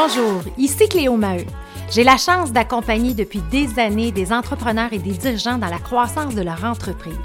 [0.00, 1.44] Bonjour, ici Cléo Maheu.
[1.90, 6.36] J'ai la chance d'accompagner depuis des années des entrepreneurs et des dirigeants dans la croissance
[6.36, 7.16] de leur entreprise.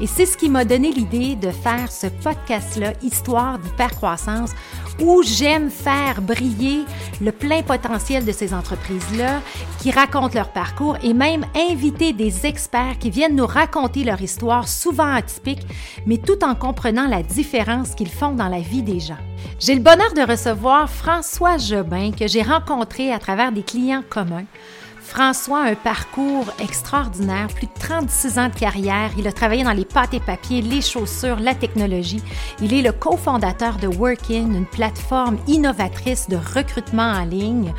[0.00, 4.52] Et c'est ce qui m'a donné l'idée de faire ce podcast-là, Histoire d'hypercroissance,
[5.00, 6.84] où j'aime faire briller
[7.20, 9.42] le plein potentiel de ces entreprises-là,
[9.80, 14.66] qui racontent leur parcours et même inviter des experts qui viennent nous raconter leur histoire,
[14.66, 15.66] souvent atypique,
[16.06, 19.18] mais tout en comprenant la différence qu'ils font dans la vie des gens.
[19.58, 24.44] J'ai le bonheur de recevoir François Jobin, que j'ai rencontré à travers des clients communs.
[25.14, 29.12] François a un parcours extraordinaire, plus de 36 ans de carrière.
[29.16, 32.20] Il a travaillé dans les pâtes et papiers, les chaussures, la technologie.
[32.60, 37.72] Il est le cofondateur de Workin, une plateforme innovatrice de recrutement en ligne.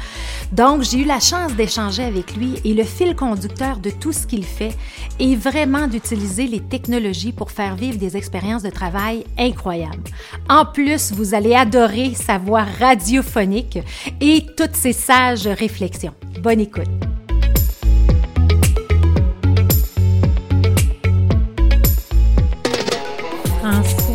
[0.53, 4.25] Donc, j'ai eu la chance d'échanger avec lui et le fil conducteur de tout ce
[4.25, 4.73] qu'il fait
[5.19, 10.09] est vraiment d'utiliser les technologies pour faire vivre des expériences de travail incroyables.
[10.47, 13.79] En plus, vous allez adorer sa voix radiophonique
[14.21, 16.13] et toutes ses sages réflexions.
[16.41, 16.87] Bonne écoute.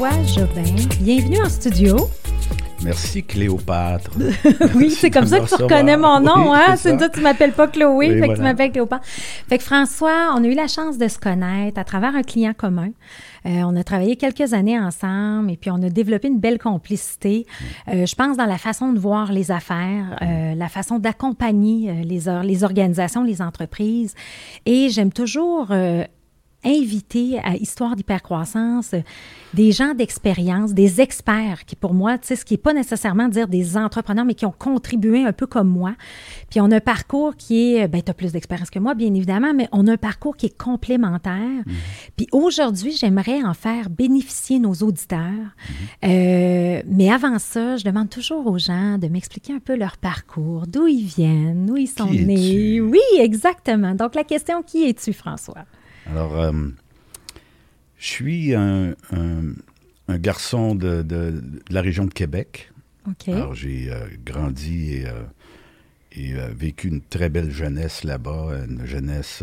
[0.00, 2.08] François Jobin, bienvenue en studio.
[2.82, 4.12] Merci Cléopâtre.
[4.74, 6.76] oui, c'est comme ça que tu reconnais mon nom, hein?
[6.76, 9.04] C'est toi, tu m'appelles pas Chloé, fait que tu m'appelles Cléopâtre.
[9.04, 12.54] Fait que François, on a eu la chance de se connaître à travers un client
[12.56, 12.92] commun.
[13.44, 17.44] Euh, on a travaillé quelques années ensemble et puis on a développé une belle complicité.
[17.88, 22.22] Euh, je pense dans la façon de voir les affaires, euh, la façon d'accompagner les,
[22.42, 24.14] les organisations, les entreprises.
[24.64, 25.74] Et j'aime toujours
[26.64, 28.94] inviter à Histoire d'hypercroissance
[29.54, 33.28] des gens d'expérience, des experts qui, pour moi, tu sais, ce qui n'est pas nécessairement
[33.28, 35.94] dire des entrepreneurs, mais qui ont contribué un peu comme moi.
[36.50, 39.12] Puis on a un parcours qui est, ben, tu as plus d'expérience que moi, bien
[39.12, 41.32] évidemment, mais on a un parcours qui est complémentaire.
[41.34, 41.74] Mhm.
[42.16, 45.20] Puis aujourd'hui, j'aimerais en faire bénéficier nos auditeurs.
[45.20, 46.10] Mhm.
[46.10, 50.66] euh, mais avant ça, je demande toujours aux gens de m'expliquer un peu leur parcours,
[50.66, 52.80] d'où ils viennent, où ils sont nés.
[52.80, 53.94] Oui, exactement.
[53.94, 55.64] Donc la question, qui es-tu, François?
[56.06, 56.52] Alors, euh,
[57.98, 58.94] je suis un,
[60.08, 62.72] garçon de, la région de Québec.
[63.26, 65.02] Alors, j'ai euh, grandi
[66.12, 69.42] et, euh, vécu une très belle jeunesse là-bas, une jeunesse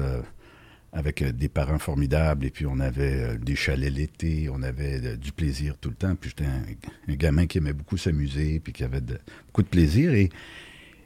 [0.93, 2.45] avec des parents formidables.
[2.45, 6.15] Et puis, on avait des chalets l'été, on avait du plaisir tout le temps.
[6.15, 10.13] Puis, j'étais un, gamin qui aimait beaucoup s'amuser, puis qui avait beaucoup de plaisir.
[10.13, 10.29] Et,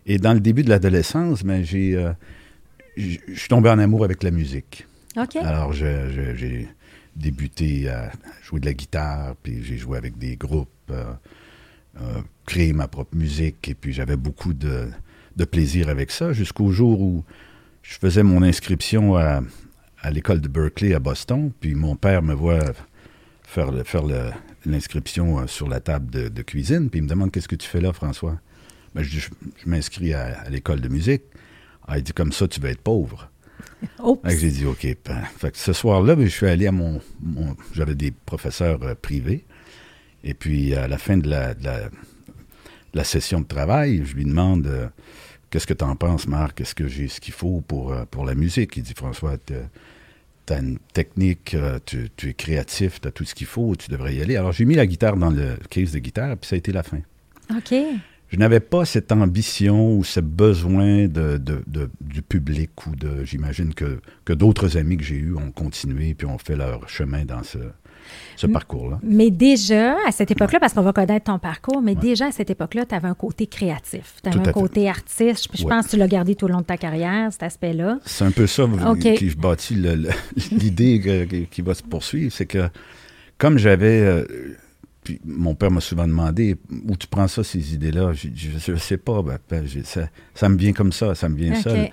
[0.05, 2.11] et dans le début de l'adolescence, ben, j'ai,
[2.97, 4.85] je suis tombé en amour avec la musique.
[5.45, 6.67] Alors, j'ai
[7.15, 8.11] débuté à
[8.43, 11.13] jouer de la guitare, puis j'ai joué avec des groupes, euh,
[11.99, 14.89] euh, créé ma propre musique, et puis j'avais beaucoup de,
[15.51, 17.23] plaisir avec ça, jusqu'au jour où
[17.81, 19.41] je faisais mon inscription à,
[20.11, 22.59] l'école de Berkeley à Boston, puis mon père me voit
[23.43, 23.71] faire,
[24.65, 27.81] l'inscription euh, sur la table de, cuisine, puis il me demande Qu'est-ce que tu fais
[27.81, 28.39] là, François?
[28.93, 29.29] Ben, Je,
[29.65, 31.23] m'inscris à, l'école de musique.
[31.87, 33.30] Ah, il dit Comme ça, tu vas être pauvre.
[34.25, 34.85] J'ai dit, OK.
[35.05, 37.01] Ben, ce soir-là, ben, je suis allé à mon.
[37.73, 39.45] J'avais des professeurs euh, privés.
[40.23, 41.53] Et puis, à la fin de la,
[42.93, 44.87] la, session de travail, je lui demande euh,
[45.49, 46.61] Qu'est-ce que tu en penses, Marc?
[46.61, 48.77] Est-ce que j'ai ce qu'il faut pour, euh, pour la musique?
[48.77, 49.53] Il dit François, tu
[50.53, 51.55] as une technique,
[51.85, 54.37] tu, tu, es créatif, tu as tout ce qu'il faut, tu devrais y aller.
[54.37, 56.83] Alors, j'ai mis la guitare dans le case de guitare, puis ça a été la
[56.83, 56.99] fin.
[57.49, 57.73] OK
[58.31, 61.37] je n'avais pas cette ambition ou ce besoin de,
[61.99, 63.25] du public ou de.
[63.25, 67.25] J'imagine que, que d'autres amis que j'ai eus ont continué puis ont fait leur chemin
[67.25, 67.57] dans ce,
[68.37, 68.99] ce parcours-là.
[69.03, 72.49] Mais déjà, à cette époque-là, parce qu'on va connaître ton parcours, mais déjà à cette
[72.49, 75.49] époque-là, tu avais un côté créatif, tu avais un côté artiste.
[75.53, 77.99] Je pense que tu l'as gardé tout au long de ta carrière, cet aspect-là.
[78.05, 78.65] C'est un peu ça
[79.17, 79.75] qui bâtit
[80.51, 82.31] l'idée qui va se poursuivre.
[82.31, 82.69] C'est que
[83.37, 83.99] comme j'avais.
[83.99, 84.25] Euh,
[85.11, 86.55] puis mon père m'a souvent demandé
[86.87, 88.13] où tu prends ça, ces idées-là?
[88.13, 89.21] Je ne sais pas.
[89.21, 89.65] Ben, ben
[90.33, 91.89] ça, me vient comme ça, ça me vient seul.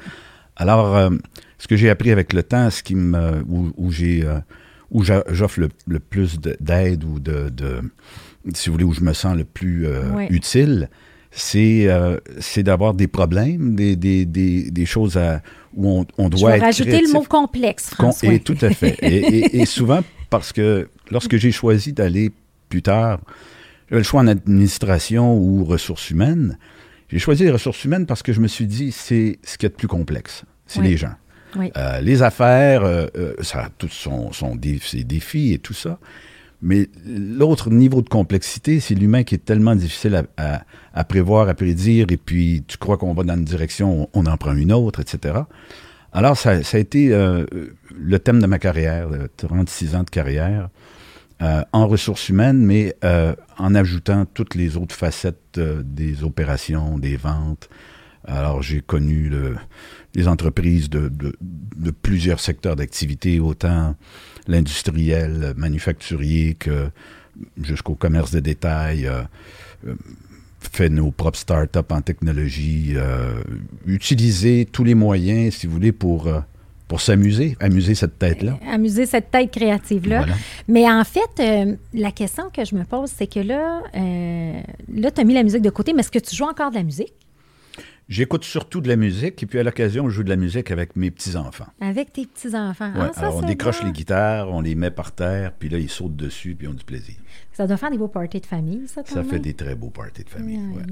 [0.56, 1.10] Alors, euh,
[1.58, 4.38] ce que j'ai appris avec le temps, ce qui me, où, j'ai, euh,
[4.90, 7.50] où j'offre le, plus d'aide ou de,
[8.54, 10.88] si vous voulez, où je me sens le plus euh, utile,
[11.30, 11.88] c'est,
[12.40, 15.42] c'est d'avoir des problèmes, des, des, des, choses à,
[15.74, 18.32] où on, on doit je vais rajouter le mot complexe, François.
[18.32, 18.96] Et tout à fait.
[19.02, 22.32] et, et souvent, parce que lorsque j'ai choisi d'aller
[22.68, 23.20] plus tard,
[23.88, 26.58] j'avais le choix en administration ou ressources humaines.
[27.08, 29.70] J'ai choisi les ressources humaines parce que je me suis dit, c'est ce qui est
[29.70, 30.44] de plus complexe.
[30.66, 31.14] C'est les gens.
[31.56, 34.30] Euh, les affaires, euh, euh, ça a tous son,
[34.82, 35.98] ses défis et tout ça.
[36.60, 42.06] Mais l'autre niveau de complexité, c'est l'humain qui est tellement difficile à, prévoir, à prédire,
[42.10, 45.38] et puis tu crois qu'on va dans une direction, on en prend une autre, etc.
[46.12, 50.68] Alors, ça, ça a été le thème de ma carrière, 36 ans de carrière.
[51.42, 57.16] Euh, en ressources humaines, mais euh, en ajoutant toutes les autres facettes des opérations, des
[57.16, 57.68] ventes.
[58.24, 59.56] Alors, j'ai connu le,
[60.14, 61.10] les entreprises de,
[62.02, 63.94] plusieurs secteurs d'activité, autant
[64.46, 66.90] l'industriel, manufacturier que
[67.62, 69.08] jusqu'au commerce de détail
[70.60, 73.42] fait nos propres startups en technologie, euh,
[73.86, 76.40] utiliser tous les moyens, si vous voulez, pour, euh,
[76.88, 78.58] pour s'amuser, amuser cette tête-là.
[78.62, 80.26] Euh, amuser cette tête créative-là.
[80.66, 85.24] Mais en fait, la question que je me pose, c'est que là, là tu as
[85.24, 87.12] mis la musique de côté, mais est-ce que tu joues encore de la musique?
[88.08, 90.96] J'écoute surtout de la musique et puis à l'occasion, je joue de la musique avec
[90.96, 91.66] mes petits-enfants.
[91.78, 92.90] Avec tes petits-enfants.
[92.96, 96.16] Ah, alors, on décroche les guitares, on les met par terre, puis là, ils sautent
[96.16, 97.16] dessus, puis ils ont du plaisir.
[97.52, 100.24] Ça doit faire des beaux parties de famille, ça, Ça fait des très beaux parties
[100.24, 100.82] de famille, oui.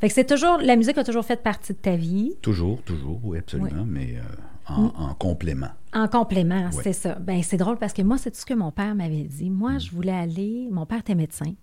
[0.00, 2.36] Fait que c'est toujours, la musique a toujours fait partie de ta vie.
[2.40, 4.22] Toujours, toujours, oui, absolument, mais euh,
[4.68, 4.90] mm.
[4.96, 5.70] en, complément.
[5.92, 7.16] En complément, c'est ça.
[7.16, 9.50] Ben c'est drôle parce que moi, c'est tout ce que mon père m'avait dit.
[9.50, 9.80] Moi, mm.
[9.80, 11.54] je voulais aller, mon père était médecin.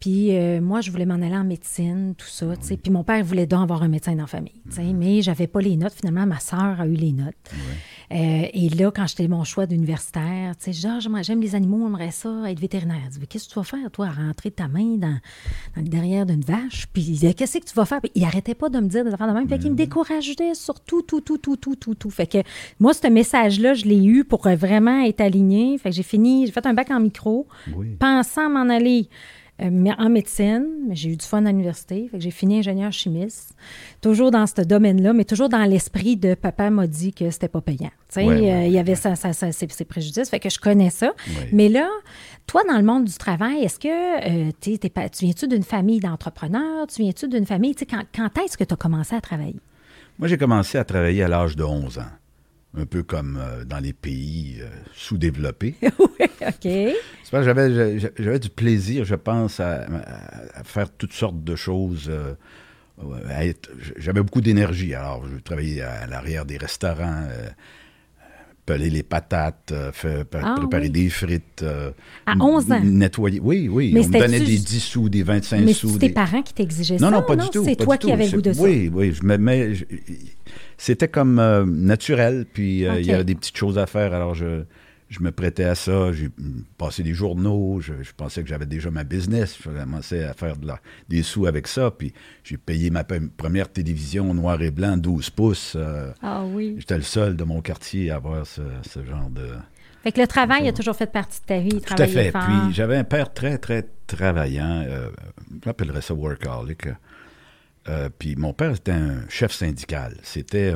[0.00, 2.46] Puis euh, moi, je voulais m'en aller en médecine, tout ça.
[2.82, 4.62] Puis mon père voulait donc avoir un médecin dans la famille.
[4.94, 5.92] Mais j'avais pas les notes.
[5.92, 7.50] Finalement, ma sœur a eu les notes.
[8.12, 12.10] Euh, et là, quand j'étais mon choix d'universitaire, tu sais, genre, j'aime les animaux, j'aimerais
[12.10, 13.02] ça, être vétérinaire.
[13.12, 15.18] Je dis, qu'est-ce que tu vas faire, toi, à rentrer ta main dans,
[15.76, 16.86] dans le derrière d'une vache?
[16.92, 18.00] Puis il qu'est-ce que tu vas faire?
[18.00, 19.48] Puis il arrêtait pas de me dire des affaires de même.
[19.48, 19.78] Fait qu'il me mm-hmm.
[19.78, 22.10] décourageait sur tout, tout, tout, tout, tout, tout, tout.
[22.10, 22.38] Fait que
[22.80, 25.78] moi, ce message-là, je l'ai eu pour vraiment être aligné.
[25.78, 27.46] Fait que j'ai fini, j'ai fait un bac en micro,
[28.00, 29.08] pensant m'en aller
[29.62, 32.10] euh, en médecine, mais j'ai eu du fun à l'université.
[32.14, 33.54] J'ai fini ingénieur chimiste,
[34.00, 37.60] toujours dans ce domaine-là, mais toujours dans l'esprit de papa m'a dit que c'était pas
[37.60, 37.90] payant.
[38.16, 41.12] Euh, il y avait ça, ça, ses, préjudices, fait que je connais ça.
[41.52, 41.88] Mais là,
[42.46, 46.86] toi, dans le monde du travail, est-ce que euh, tu viens-tu d'une famille d'entrepreneurs?
[46.86, 47.74] Tu viens-tu d'une famille?
[47.74, 49.60] Quand, quand est-ce que tu as commencé à travailler?
[50.18, 52.19] Moi, j'ai commencé à travailler à l'âge de 11 ans
[52.76, 55.74] un peu comme euh, dans les pays euh, sous-développés.
[55.82, 56.68] oui, OK.
[57.32, 59.86] J'avais, j'avais du plaisir, je pense, à,
[60.64, 62.08] faire toutes sortes de choses.
[62.08, 62.34] Euh,
[63.96, 64.94] j'avais beaucoup d'énergie.
[64.94, 67.22] Alors, je travaillais à l'arrière des restaurants,
[68.66, 71.64] peler les patates, faire, ah préparer des frites.
[72.26, 72.80] à 11 ans?
[72.82, 73.40] Nettoyer.
[73.40, 73.94] Oui, oui.
[73.96, 75.86] on me donnait des 10 sous, des 25 mais sous.
[75.86, 77.10] Mais c'est tes parents qui t'exigeaient ça?
[77.10, 77.64] Non, non, pas du tout.
[77.64, 78.62] C'est toi qui avais le goût de ça?
[78.62, 79.14] Oui, oui.
[79.14, 79.72] Je me mets
[80.80, 84.34] c'était comme euh, naturel, puis euh, il y avait des petites choses à faire, alors
[84.34, 84.64] je,
[85.10, 86.10] je me prêtais à ça.
[86.10, 86.30] J'ai
[86.78, 90.66] passé des journaux, je, pensais que j'avais déjà ma business, je commençais à faire de
[90.66, 90.80] la,
[91.10, 95.74] des sous avec ça, puis j'ai payé ma première télévision noir et blanc, 12 pouces.
[95.76, 96.76] Euh, ah oui.
[96.78, 98.62] J'étais le seul de mon quartier à avoir ce,
[99.06, 99.48] genre de...
[100.02, 101.78] Fait que le travail a toujours fait partie de ta vie.
[101.82, 102.32] Tout à fait.
[102.32, 104.86] Puis j'avais un père très, très travaillant.
[105.62, 106.86] J'appellerais ça workaholic.
[107.90, 110.16] Euh, puis mon père était un chef syndical.
[110.22, 110.72] C'était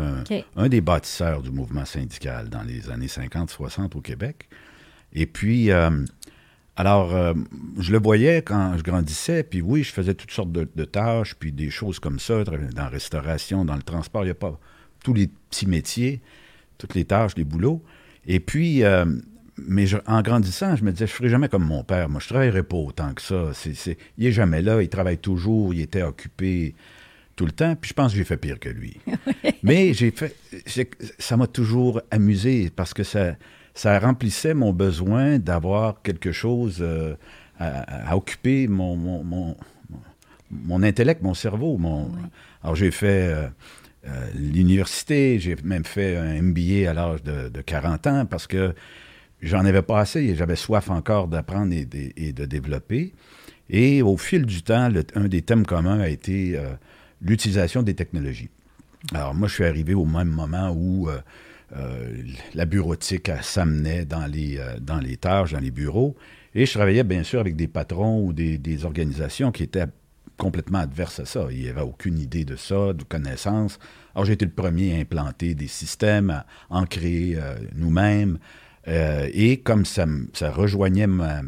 [0.57, 4.49] un, des bâtisseurs du mouvement syndical dans les années 50-60 au Québec.
[5.13, 5.91] Et puis, euh,
[6.77, 7.35] alors, euh,
[7.79, 11.53] je le voyais quand je grandissais, puis oui, je faisais toutes sortes de, tâches, puis
[11.53, 14.59] des choses comme ça, dans la restauration, dans le transport, il n'y a pas
[15.05, 16.21] tous les petits métiers,
[16.79, 17.81] toutes les tâches, les boulots.
[18.27, 18.83] Et puis,
[19.57, 22.09] mais en grandissant, je me disais, je ne ferai jamais comme mon père.
[22.09, 23.53] Moi, je ne travaillerai pas autant que ça.
[23.67, 26.75] il n'est jamais là, il travaille toujours, il était occupé
[27.37, 28.99] tout le temps, puis je pense que j'ai fait pire que lui.
[29.63, 30.37] Mais j'ai fait,
[31.19, 33.35] ça m'a toujours amusé parce que ça,
[33.75, 37.15] ça remplissait mon besoin d'avoir quelque chose euh,
[37.59, 39.57] à, occuper mon, mon,
[40.51, 41.77] mon, intellect, mon cerveau.
[41.77, 42.11] Mon...
[42.63, 43.49] Alors j'ai fait euh,
[44.07, 48.75] euh, l'université, j'ai même fait un MBA à l'âge de, 40 ans parce que
[49.43, 53.13] j'en avais pas assez et j'avais soif encore d'apprendre et, de développer.
[53.71, 56.59] Et au fil du temps, un des thèmes communs a été
[57.25, 58.51] l'utilisation des technologies.
[59.13, 61.19] Alors moi, je suis arrivé au même moment où euh,
[61.77, 62.23] euh,
[62.55, 66.17] la bureautique s'amenait dans les, euh, dans les tâches, dans les bureaux,
[66.55, 69.87] et je travaillais bien sûr avec des patrons ou des, organisations qui étaient
[70.37, 71.49] complètement adverses à ça.
[71.51, 73.79] Il n'y avait aucune idée de ça, de connaissance.
[74.15, 77.37] Alors j'ai été le premier à implanter des systèmes, à en créer
[77.75, 78.39] nous-mêmes,
[78.87, 80.07] et comme ça,
[80.43, 81.41] rejoignait ma,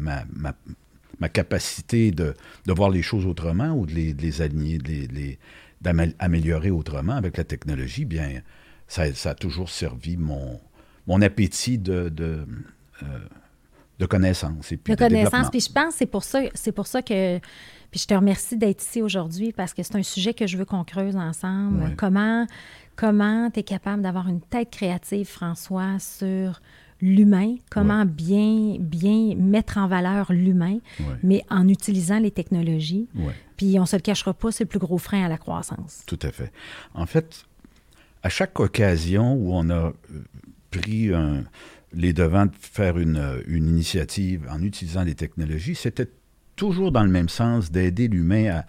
[1.33, 2.33] capacité de,
[2.67, 5.39] voir les choses autrement ou de les, de les aligner, de les
[5.81, 8.41] d'améliorer autrement avec la technologie, bien,
[8.87, 10.59] ça, a toujours servi mon,
[11.05, 12.47] mon appétit de, de,
[13.03, 13.05] euh,
[13.99, 14.71] de connaissances.
[14.71, 17.39] Et puis de, connaissances, puis je pense c'est pour ça, c'est pour ça que
[17.89, 20.65] puis je te remercie d'être ici aujourd'hui parce que c'est un sujet que je veux
[20.65, 21.95] qu'on creuse ensemble.
[21.95, 22.45] Comment
[22.97, 26.61] comment tu es capable d'avoir une tête créative, François, sur
[26.99, 30.79] l'humain, comment bien, bien mettre en valeur l'humain,
[31.23, 33.07] mais en utilisant les technologies?
[33.57, 36.03] Puis on ne se le cachera pas, c'est le plus gros frein à la croissance.
[36.05, 36.51] Tout à fait.
[36.93, 37.45] En fait,
[38.23, 39.93] à chaque occasion où on a euh,
[40.71, 41.11] pris
[41.93, 46.09] les devants de faire une, initiative en utilisant les technologies, c'était
[46.55, 48.63] toujours dans le même sens d'aider l'humain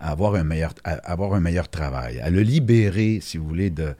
[0.00, 3.94] à avoir un meilleur travail, à le libérer, si vous voulez, de,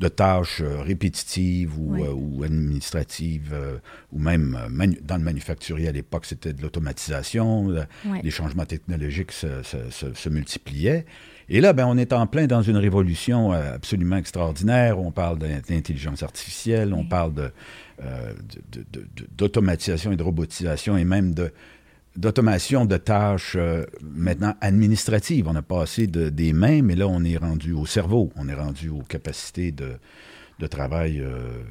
[0.00, 3.78] de tâches euh, répétitives ou, euh, administratives, euh,
[4.12, 4.58] ou même
[5.02, 7.68] dans le manufacturier à l'époque, c'était de l'automatisation,
[8.22, 11.06] les changements technologiques se, multipliaient.
[11.48, 14.98] Et là, ben, on est en plein dans une révolution absolument extraordinaire.
[14.98, 17.52] On parle d'intelligence artificielle, on parle
[19.36, 21.52] d'automatisation et de robotisation et même de,
[22.16, 25.48] d'automation de tâches euh, maintenant administratives.
[25.48, 28.54] On a passé de, des mains, mais là, on est rendu au cerveau, on est
[28.54, 29.96] rendu aux capacités de,
[30.58, 31.62] de travail euh,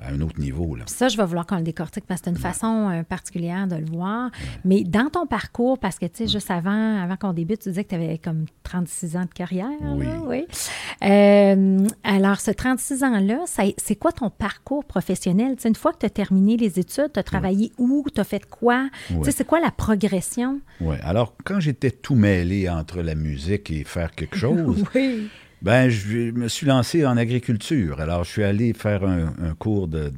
[0.00, 0.74] à un autre niveau.
[0.74, 0.84] Là.
[0.86, 3.76] Ça, je vais vouloir qu'on le décortique parce que c'est une façon euh, particulière de
[3.76, 4.30] le voir.
[4.64, 7.84] Mais dans ton parcours, parce que, tu sais, juste avant, avant qu'on débute, tu disais
[7.84, 9.68] que tu avais comme 36 ans de carrière.
[9.82, 10.06] Oui.
[10.26, 10.46] oui.
[11.04, 13.44] Euh, alors, ce 36 ans-là,
[13.76, 15.56] c'est quoi ton parcours professionnel?
[15.64, 18.04] une fois que tu as terminé les études, tu as travaillé où?
[18.14, 18.88] Tu as fait quoi?
[19.08, 20.60] Tu sais, c'est quoi la progression?
[20.80, 20.96] Oui.
[21.02, 25.28] Alors, quand j'étais tout mêlé entre la musique et faire quelque chose, oui.
[25.62, 28.00] Ben, je me suis lancé en agriculture.
[28.00, 30.10] Alors, je suis allé faire un, cours de,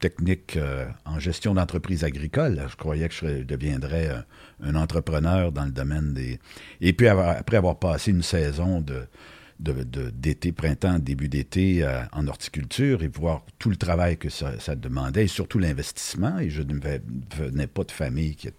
[0.00, 2.62] technique euh, en gestion d'entreprise agricole.
[2.68, 4.10] Je croyais que je deviendrais
[4.62, 6.38] un, entrepreneur dans le domaine des...
[6.82, 9.06] Et puis, après avoir passé une saison de,
[9.58, 15.24] d'été, printemps, début d'été euh, en horticulture et voir tout le travail que ça, demandait
[15.24, 16.38] et surtout l'investissement.
[16.38, 16.74] Et je ne
[17.34, 18.50] venais pas de famille qui,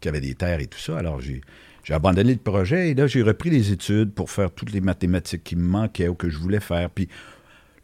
[0.00, 0.98] qui avait des terres et tout ça.
[0.98, 1.40] Alors, j'ai
[1.86, 5.44] j'ai abandonné le projet et là, j'ai repris les études pour faire toutes les mathématiques
[5.44, 6.90] qui me manquaient ou que je voulais faire.
[6.90, 7.08] Puis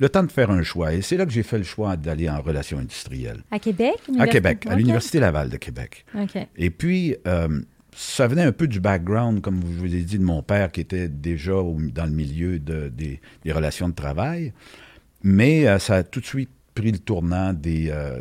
[0.00, 0.92] le temps de faire un choix.
[0.92, 3.44] Et c'est là que j'ai fait le choix d'aller en relations industrielles.
[3.52, 3.94] À Québec?
[4.18, 6.04] À Québec, à l'Université Laval de Québec.
[6.56, 7.60] Et puis, euh,
[7.94, 10.80] ça venait un peu du background, comme je vous ai dit, de mon père qui
[10.80, 13.20] était déjà dans le milieu des,
[13.52, 14.52] relations de travail.
[15.22, 18.18] Mais euh, ça a tout de suite pris le tournant des, euh,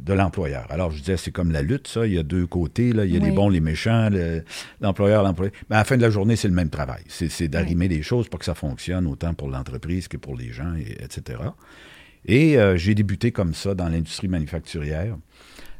[0.00, 0.66] de l'employeur.
[0.70, 2.06] Alors, je disais, c'est comme la lutte, ça.
[2.06, 2.92] Il y a deux côtés.
[2.92, 3.04] Là.
[3.04, 4.08] Il y a les bons, les méchants,
[4.80, 5.52] l'employeur, l'employé.
[5.70, 7.02] Mais à la fin de la journée, c'est le même travail.
[7.08, 10.74] C'est d'arrimer les choses pour que ça fonctionne, autant pour l'entreprise que pour les gens,
[10.74, 11.38] et, etc.
[12.26, 15.16] Et euh, j'ai débuté comme ça dans l'industrie manufacturière.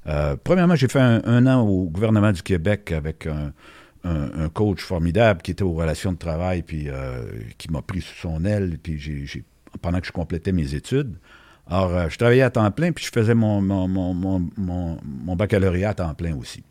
[0.07, 3.53] Euh, premièrement, j'ai fait un, an au gouvernement du Québec avec un,
[4.53, 6.89] coach formidable qui était aux relations de travail, puis
[7.57, 9.45] qui m'a pris sous son aile, puis j'ai,
[9.81, 11.17] pendant que je complétais mes études.
[11.67, 16.15] Alors, euh, je travaillais à temps plein, puis je faisais mon, mon, baccalauréat à temps
[16.15, 16.63] plein aussi.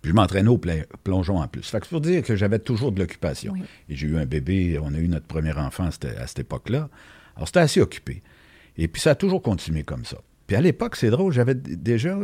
[0.00, 0.60] Puis je m'entraînais au
[1.02, 1.68] plongeon en plus.
[1.68, 3.54] Fait que pour dire que j'avais toujours de l'occupation.
[3.88, 6.88] Et j'ai eu un bébé, on a eu notre premier enfant à cette époque-là.
[7.36, 8.22] Alors, c'était assez occupé.
[8.76, 10.18] Et puis, ça a toujours continué comme ça.
[10.46, 12.18] Puis à l'époque, c'est drôle, j'avais déjà,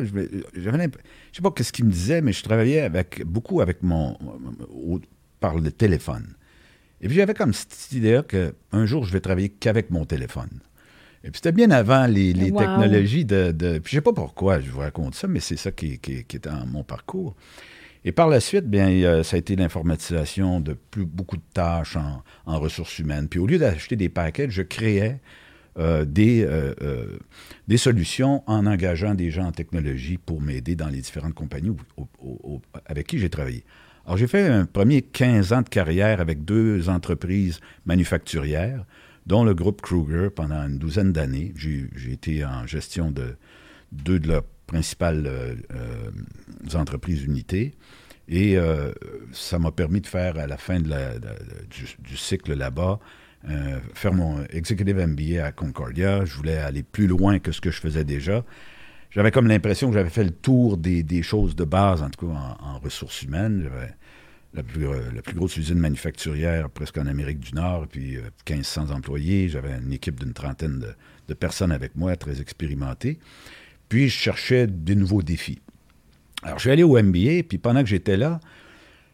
[0.55, 0.91] j'avais,
[1.33, 4.17] je sais pas ce qu'il me disait, mais je travaillais avec, beaucoup avec mon,
[5.41, 6.35] par le téléphone.
[7.01, 10.51] Et puis j'avais comme cette idée qu'un jour, je vais travailler qu'avec mon téléphone.
[11.23, 14.71] Et puis c'était bien avant les, technologies de, de, Puis je sais pas pourquoi je
[14.71, 17.35] vous raconte ça, mais c'est ça qui, qui, est dans mon parcours.
[18.05, 21.97] Et par la suite, bien, ça a été l'informatisation de plus, beaucoup de tâches
[22.47, 23.29] en, ressources humaines.
[23.29, 25.21] Puis au lieu d'acheter des paquets, je créais
[25.79, 27.19] euh, des, euh, euh,
[27.69, 31.71] des solutions en engageant des gens en technologie pour m'aider dans les différentes compagnies
[32.87, 33.65] avec qui j'ai travaillé.
[34.05, 38.85] Alors j'ai fait un premier 15 ans de carrière avec deux entreprises manufacturières
[39.31, 41.53] dont le groupe Kruger pendant une douzaine d'années.
[41.55, 43.37] J'ai été en gestion de
[43.93, 46.11] deux de leurs principales euh, euh,
[46.77, 47.75] entreprises unités.
[48.27, 48.91] Et euh,
[49.31, 52.99] ça m'a permis de faire, à la fin du, cycle là-bas,
[53.95, 56.25] faire mon executive MBA à Concordia.
[56.25, 58.45] Je voulais aller plus loin que ce que je faisais déjà.
[59.11, 62.33] J'avais comme l'impression que j'avais fait le tour des, choses de base, en tout cas
[62.33, 63.69] en, en ressources humaines.
[63.73, 63.87] Euh,
[64.55, 64.87] la plus,
[65.35, 69.49] grosse usine manufacturière presque en Amérique du Nord, puis 1500 euh, employés.
[69.49, 70.85] J'avais une équipe d'une trentaine
[71.29, 73.19] de, personnes avec moi, très expérimentées.
[73.89, 75.61] Puis je cherchais des nouveaux défis.
[76.43, 78.41] Alors je suis allé au MBA, puis pendant que j'étais là,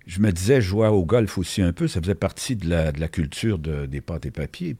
[0.06, 3.08] je me disais, je jouais au golf aussi un peu, ça faisait partie de la,
[3.08, 4.74] culture des pâtes et papiers.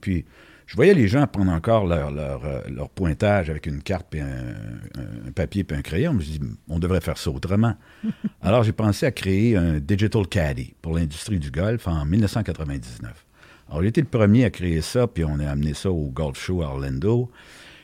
[0.66, 2.60] Je voyais les gens prendre encore leur, leur, euh,
[2.94, 6.12] pointage avec une carte, puis un, papier, puis un crayon.
[6.12, 7.76] Je me suis dit, on devrait faire ça autrement.
[8.42, 13.26] Alors, j'ai pensé à créer un Digital Caddy pour l'industrie du golf en 1999.
[13.68, 16.38] Alors, j'ai été le premier à créer ça, puis on a amené ça au Golf
[16.38, 17.30] Show à Orlando.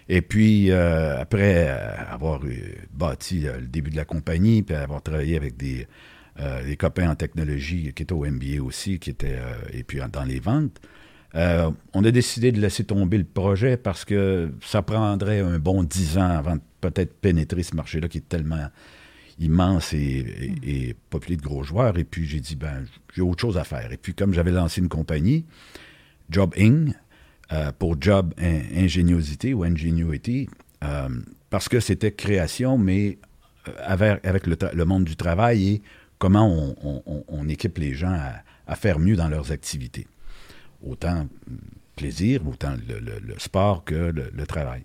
[0.08, 1.68] Et puis, euh, après
[2.10, 2.40] avoir
[2.92, 5.86] bâti le début de la compagnie, puis avoir travaillé avec des,
[6.40, 9.38] euh, des copains en technologie qui étaient au MBA aussi, qui étaient,
[9.72, 10.80] et puis dans les ventes,
[11.34, 15.82] euh, on a décidé de laisser tomber le projet parce que ça prendrait un bon
[15.82, 18.68] dix ans avant de peut-être pénétrer ce marché-là qui est tellement
[19.38, 21.98] immense et, peuplé de gros joueurs.
[21.98, 22.84] Et puis j'ai dit, ben,
[23.14, 23.92] j'ai autre chose à faire.
[23.92, 25.44] Et puis comme j'avais lancé une compagnie,
[26.28, 26.92] Job Ing,
[27.52, 30.48] euh, pour Job Ingéniosité ou Ingenuity,
[30.84, 31.08] euh,
[31.50, 33.18] parce que c'était création, mais
[33.78, 35.82] avec le, monde du travail et
[36.18, 36.74] comment
[37.28, 38.16] on, équipe les gens
[38.66, 40.06] à, faire mieux dans leurs activités.
[40.82, 41.26] Autant
[41.96, 44.84] plaisir, autant le, sport que le, travail.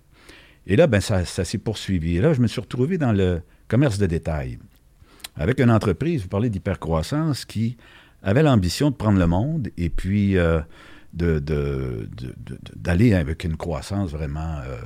[0.66, 2.16] Et là, ben, ça, s'est poursuivi.
[2.16, 4.58] Et là, je me suis retrouvé dans le commerce de détail
[5.36, 7.76] avec une entreprise, vous parlez d'hypercroissance, qui
[8.22, 10.60] avait l'ambition de prendre le monde et puis euh,
[11.12, 14.78] d'aller avec une croissance vraiment euh,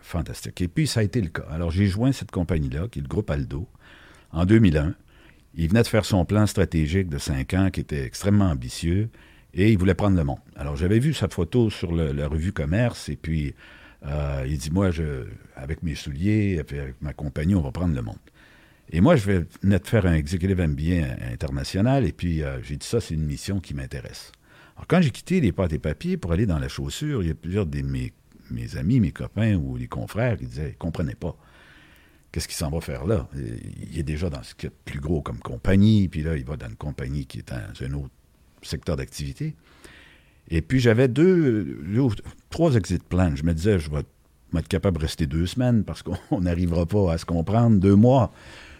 [0.00, 0.60] fantastique.
[0.62, 1.44] Et puis, ça a été le cas.
[1.50, 3.68] Alors, j'ai joint cette compagnie-là, qui est le groupe Aldo,
[4.32, 4.94] en 2001.
[5.54, 9.10] Il venait de faire son plan stratégique de cinq ans qui était extrêmement ambitieux
[9.54, 10.38] et il voulait prendre le monde.
[10.56, 13.54] Alors, j'avais vu sa photo sur la revue Commerce et puis
[14.06, 15.26] euh, il dit Moi, je,
[15.56, 18.18] avec mes souliers, avec ma compagnie, on va prendre le monde.
[18.92, 19.24] Et moi, je
[19.62, 23.24] venir de faire un executive MBA international, et puis euh, j'ai dit ça, c'est une
[23.24, 24.32] mission qui m'intéresse.
[24.76, 27.30] Alors, quand j'ai quitté les pâtes et papiers pour aller dans la chaussure, il y
[27.30, 28.12] a plusieurs de mes,
[28.76, 31.36] amis, mes copains ou les confrères qui disaient, ils ne comprenaient pas.
[32.32, 33.28] Qu'est-ce qu'il s'en va faire là?
[33.34, 36.56] Il est déjà dans ce qui est plus gros comme compagnie, puis là, il va
[36.56, 38.14] dans une compagnie qui est dans un autre
[38.62, 39.54] secteur d'activité.
[40.48, 41.78] Et puis, j'avais deux,
[42.50, 43.34] trois exit plans.
[43.36, 44.02] Je me disais, je vais
[44.56, 47.78] être capable de rester deux semaines parce qu'on n'arrivera pas à se comprendre.
[47.78, 48.32] Deux mois,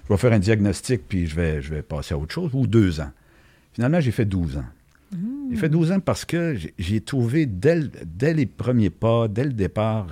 [0.04, 2.66] je vais faire un diagnostic, puis je vais, je vais passer à autre chose, ou
[2.66, 3.10] deux ans.
[3.72, 4.64] Finalement, j'ai fait 12 ans.
[5.50, 9.52] J'ai fait 12 ans parce que j'ai trouvé, dès, dès, les premiers pas, dès le
[9.52, 10.06] départ,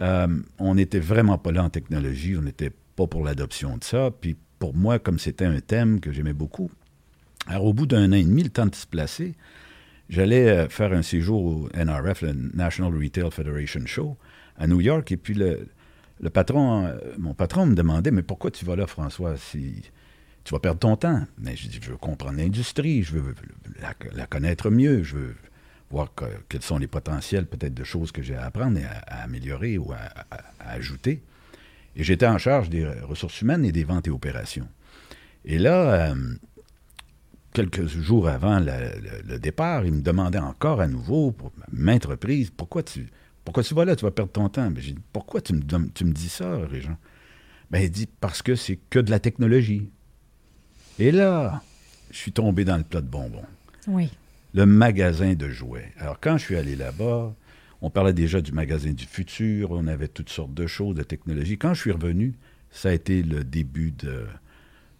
[0.00, 0.26] euh,
[0.58, 4.10] on n'était vraiment pas là en technologie, on n'était pas pour l'adoption de ça.
[4.10, 6.70] Puis pour moi, comme c'était un thème que j'aimais beaucoup,
[7.46, 9.34] alors au bout d'un an et demi, le temps de se placer,
[10.08, 14.16] j'allais euh, faire un séjour au NRF, le National Retail Federation Show,
[14.56, 15.68] à New York, et puis le,
[16.32, 19.82] patron, euh, mon patron me demandait, mais pourquoi tu vas là, François, si
[20.44, 21.22] tu vas perdre ton temps?
[21.38, 23.34] Mais je dis, je veux comprendre l'industrie, je veux
[24.14, 25.34] la, connaître mieux, je veux
[25.90, 26.12] voir
[26.48, 29.92] quels sont les potentiels peut-être de choses que j'ai à apprendre et à, améliorer ou
[29.92, 29.98] à,
[30.60, 31.22] ajouter.
[31.96, 34.68] Et j'étais en charge des ressources humaines et des ventes et opérations.
[35.44, 36.14] Et là, euh,
[37.52, 42.82] quelques jours avant le, départ, il me demandait encore à nouveau, pour maintes reprises, pourquoi
[42.82, 43.08] tu
[43.44, 44.70] pourquoi tu vas là, tu vas perdre ton temps?
[44.70, 46.96] Ben, j'ai dit, pourquoi tu me, tu me dis ça, Régent?
[47.72, 49.90] Ben, il dit, parce que c'est que de la technologie.
[51.00, 51.60] Et là,
[52.12, 53.42] je suis tombé dans le plat de bonbons.
[53.88, 54.10] Oui.
[54.54, 55.92] Le magasin de jouets.
[55.98, 57.34] Alors, quand je suis allé là-bas,
[57.80, 61.58] on parlait déjà du magasin du futur, on avait toutes sortes de choses, de technologies.
[61.58, 62.34] Quand je suis revenu,
[62.70, 64.26] ça a été le début de,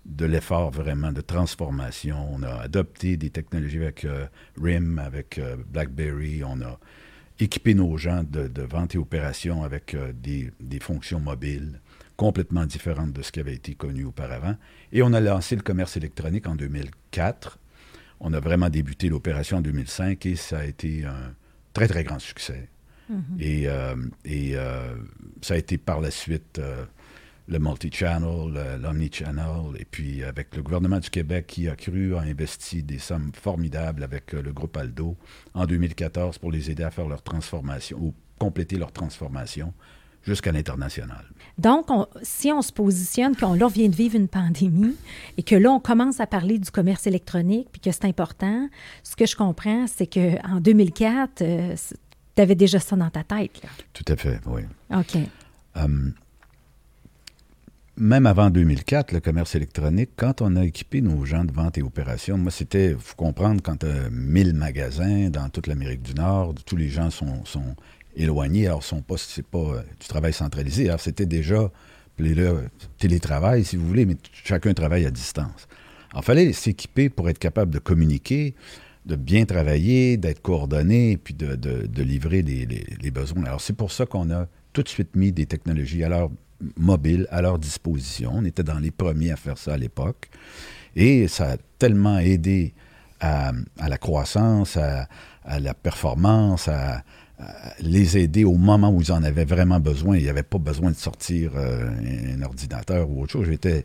[0.05, 2.29] de l'effort vraiment de transformation.
[2.33, 4.27] On a adopté des technologies avec euh,
[4.61, 6.79] RIM, avec euh, BlackBerry, on a
[7.38, 11.81] équiper nos gens de, vente et opération avec euh, des, fonctions mobiles
[12.17, 14.57] complètement différentes de ce qui avait été connu auparavant.
[14.93, 17.59] Et on a lancé le commerce électronique en 2004.
[18.21, 21.35] On a vraiment débuté l'opération en 2005 et ça a été un
[21.73, 22.69] très, très grand succès.
[23.11, 23.41] Mm-hmm.
[23.41, 23.69] Et,
[24.25, 24.55] et
[25.41, 26.61] ça a été par la suite
[27.48, 32.83] le multi-channel, l'omni-channel, et puis avec le gouvernement du Québec qui a cru, a investi
[32.83, 35.16] des sommes formidables avec euh, le groupe Aldo
[35.55, 39.72] en 2014 pour les aider à faire leur transformation ou compléter leur transformation
[40.24, 41.24] jusqu'à l'international.
[41.59, 41.87] Donc,
[42.22, 44.94] si on se positionne, qu'on là, vient de vivre une pandémie
[45.37, 48.68] et que là, on commence à parler du commerce électronique, puis que c'est important,
[49.02, 51.42] ce que je comprends, c'est qu'en 2004,
[52.37, 53.62] tu avais déjà ça dans ta tête.
[53.62, 53.68] Là.
[53.92, 54.62] Tout à fait, oui.
[54.90, 55.18] OK.
[55.74, 56.14] Hum,
[57.96, 61.83] même avant 2004, le commerce électronique, quand on a équipé nos gens de vente et
[61.83, 66.14] opération, moi, c'était, il faut comprendre, quand tu as 1000 magasins dans toute l'Amérique du
[66.14, 67.76] Nord, tous les gens sont, sont
[68.16, 70.88] éloignés, alors sont pas, c'est pas euh, du travail centralisé.
[70.88, 71.70] Alors, c'était déjà,
[72.18, 75.68] le télétravail, si vous voulez, mais chacun travaille à distance.
[76.12, 78.55] Alors, il fallait s'équiper pour être capable de communiquer,
[79.07, 83.44] de bien travailler, d'être coordonné, puis de, de, livrer les, les, besoins.
[83.44, 86.05] Alors, c'est pour ça qu'on a tout de suite mis des technologies.
[86.05, 86.31] Alors,
[86.77, 88.33] mobiles à leur disposition.
[88.35, 90.29] On était dans les premiers à faire ça à l'époque.
[90.96, 92.75] Et ça a tellement aidé
[93.20, 93.53] à,
[93.88, 95.09] la croissance, à,
[95.61, 97.03] la performance, à,
[97.81, 100.16] les aider au moment où ils en avaient vraiment besoin.
[100.16, 103.46] Il n'y avait pas besoin de sortir euh, un ordinateur ou autre chose.
[103.46, 103.85] J'étais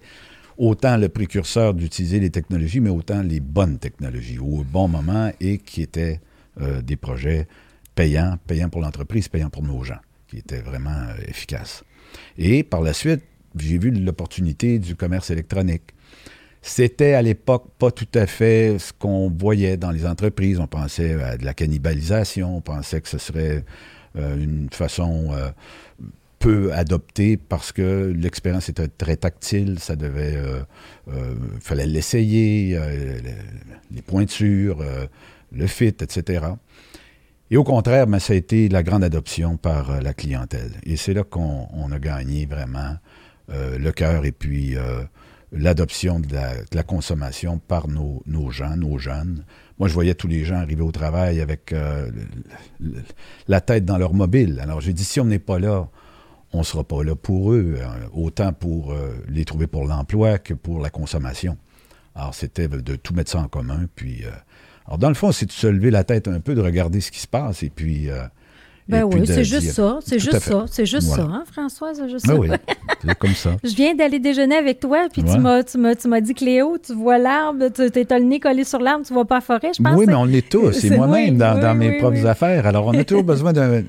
[0.57, 5.57] autant le précurseur d'utiliser les technologies, mais autant les bonnes technologies au bon moment et
[5.57, 6.19] qui étaient
[6.61, 7.47] euh, des projets
[7.95, 11.83] payants, payants pour l'entreprise, payants pour nos gens, qui étaient vraiment euh, efficaces.
[12.37, 13.21] Et par la suite,
[13.57, 15.93] j'ai vu l'opportunité du commerce électronique.
[16.61, 20.59] C'était à l'époque pas tout à fait ce qu'on voyait dans les entreprises.
[20.59, 23.63] On pensait à de la cannibalisation, on pensait que ce serait
[24.17, 25.49] euh, une façon euh,
[26.39, 32.77] peu adoptée parce que l'expérience était très tactile, ça devait, euh, fallait l'essayer,
[33.91, 34.83] les pointures,
[35.51, 36.41] le fit, etc.
[37.49, 40.71] Et au contraire, mais ça a été la grande adoption par euh, la clientèle.
[40.83, 42.95] Et c'est là qu'on a gagné vraiment
[43.49, 45.03] euh, le cœur et puis euh,
[45.53, 46.27] l'adoption de,
[46.73, 49.45] la, consommation par nos, gens, nos jeunes.
[49.79, 51.73] Moi, je voyais tous les gens arriver au travail avec
[53.47, 54.59] la tête dans leur mobile.
[54.61, 55.87] Alors, j'ai dit, si on n'est pas là,
[56.51, 57.77] on ne sera pas là pour eux,
[58.11, 58.93] autant pour
[59.29, 61.57] les trouver pour l'emploi que pour la consommation.
[62.15, 64.25] Alors, c'était de tout mettre ça en commun, puis
[64.87, 67.11] alors, dans le fond, c'est de se lever la tête un peu, de regarder ce
[67.11, 68.23] qui se passe et puis euh,
[68.87, 69.99] ben oui, c'est juste ça.
[70.03, 70.65] C'est juste ça.
[70.69, 72.01] C'est juste ça, hein, Françoise?
[72.09, 72.49] Juste ben oui,
[73.03, 73.57] c'est comme ça.
[73.63, 77.81] Je viens d'aller déjeuner avec toi, puis tu m'as dit, Cléo, tu vois l'arbre, tu
[77.81, 79.97] as le nez collé sur l'arbre, tu vois pas la forêt, je pense.
[79.97, 80.71] Oui, mais on l'est tous.
[80.79, 82.65] C'est moi-même dans, mes propres affaires.
[82.65, 83.83] Alors, on a toujours besoin de,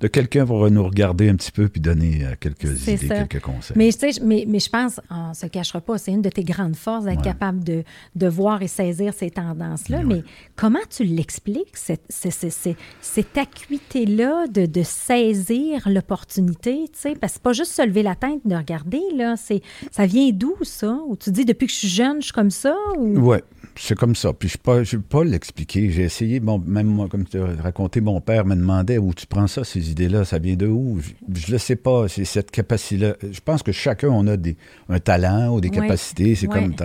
[0.00, 3.76] de, quelqu'un pour nous regarder un petit peu puis donner euh, quelques idées, quelques conseils.
[3.76, 3.90] Mais,
[4.22, 7.04] mais, mais je pense, on ne se cachera pas, c'est une de tes grandes forces
[7.04, 7.84] d'être capable de,
[8.16, 10.02] de voir et saisir ces tendances-là.
[10.04, 10.22] Mais
[10.56, 17.52] comment tu l'expliques, cette, cette acuité-là de, saisir l'opportunité, tu sais, parce que c'est pas
[17.52, 20.98] juste se lever la tête de regarder, là, c'est, ça vient d'où, ça?
[21.06, 22.74] Ou tu dis, depuis que je suis jeune, je suis comme ça?
[22.96, 23.18] Ou...
[23.18, 23.38] Oui,
[23.76, 24.32] c'est comme ça.
[24.32, 25.90] Puis je ne peux pas l'expliquer.
[25.90, 29.26] J'ai essayé, bon, même moi, comme tu as raconté, mon père me demandait où tu
[29.26, 31.00] prends ça, ces idées-là, ça vient de où?
[31.00, 33.16] Je ne le sais pas, c'est cette capacité-là.
[33.30, 34.56] Je pense que chacun, on a des,
[34.88, 36.34] un talent ou des capacités.
[36.34, 36.84] C'est comme, tu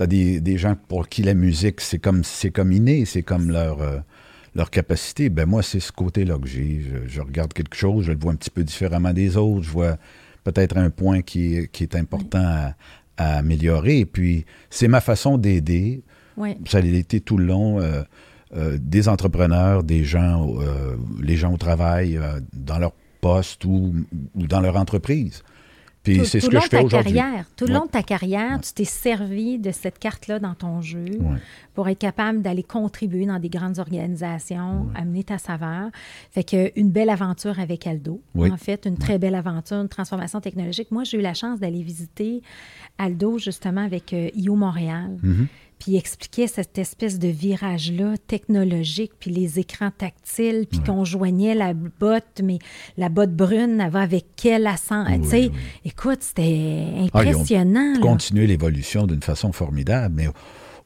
[0.00, 3.50] as, des, des, gens pour qui la musique, c'est comme, c'est comme inné, c'est comme
[3.50, 3.80] leur...
[3.80, 3.98] Euh,
[4.56, 6.82] leur capacité, ben moi, c'est ce côté-là que j'ai.
[7.06, 9.96] Je, regarde quelque chose, je le vois un petit peu différemment des autres, je vois
[10.44, 12.42] peut-être un point qui, est important
[13.18, 14.00] à, améliorer.
[14.00, 16.02] Et puis, c'est ma façon d'aider.
[16.66, 17.80] Ça a été tout le long.
[17.80, 18.02] Euh,
[18.56, 22.18] euh, des entrepreneurs, des gens, euh, les gens au travail,
[22.52, 23.92] dans leur poste ou,
[24.36, 25.42] ou dans leur entreprise
[26.24, 27.18] c'est ce que je fais aujourd'hui.
[27.56, 31.06] Tout le long de ta carrière, tu t'es servi de cette carte-là dans ton jeu
[31.74, 35.90] pour être capable d'aller contribuer dans des grandes organisations, amener ta saveur.
[36.30, 38.20] Fait que une belle aventure avec Aldo.
[38.38, 40.90] En fait, une très belle aventure, une transformation technologique.
[40.90, 42.42] Moi, j'ai eu la chance d'aller visiter
[42.98, 45.16] Aldo justement avec euh, IO Montréal.
[45.22, 45.46] Mm-hmm
[45.78, 51.54] puis il expliquait cette espèce de virage-là technologique, puis les écrans tactiles, puis qu'on joignait
[51.54, 52.58] la botte, mais
[52.96, 55.20] la botte brune, va avec quel ascenseur?
[55.22, 55.50] tu sais,
[55.84, 57.94] écoute, c'était ah, impressionnant.
[57.96, 60.28] Ah, continuer l'évolution d'une façon formidable, mais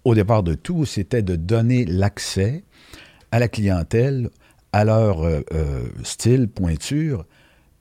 [0.05, 2.65] au départ de tout, c'était de donner l'accès
[3.33, 4.31] à la clientèle,
[4.73, 7.25] à leur euh, euh, style, pointure,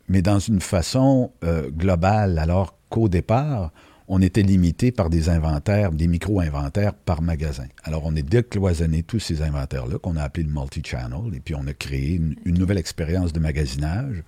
[0.07, 3.71] mais dans une façon euh, globale, alors qu'au départ,
[4.11, 7.67] on était limité par des inventaires, des micro-inventaires par magasin.
[7.83, 11.65] Alors, on est décloisonné tous ces inventaires-là qu'on a appelé le multi-channel, et puis on
[11.67, 14.23] a créé une, nouvelle expérience de magasinage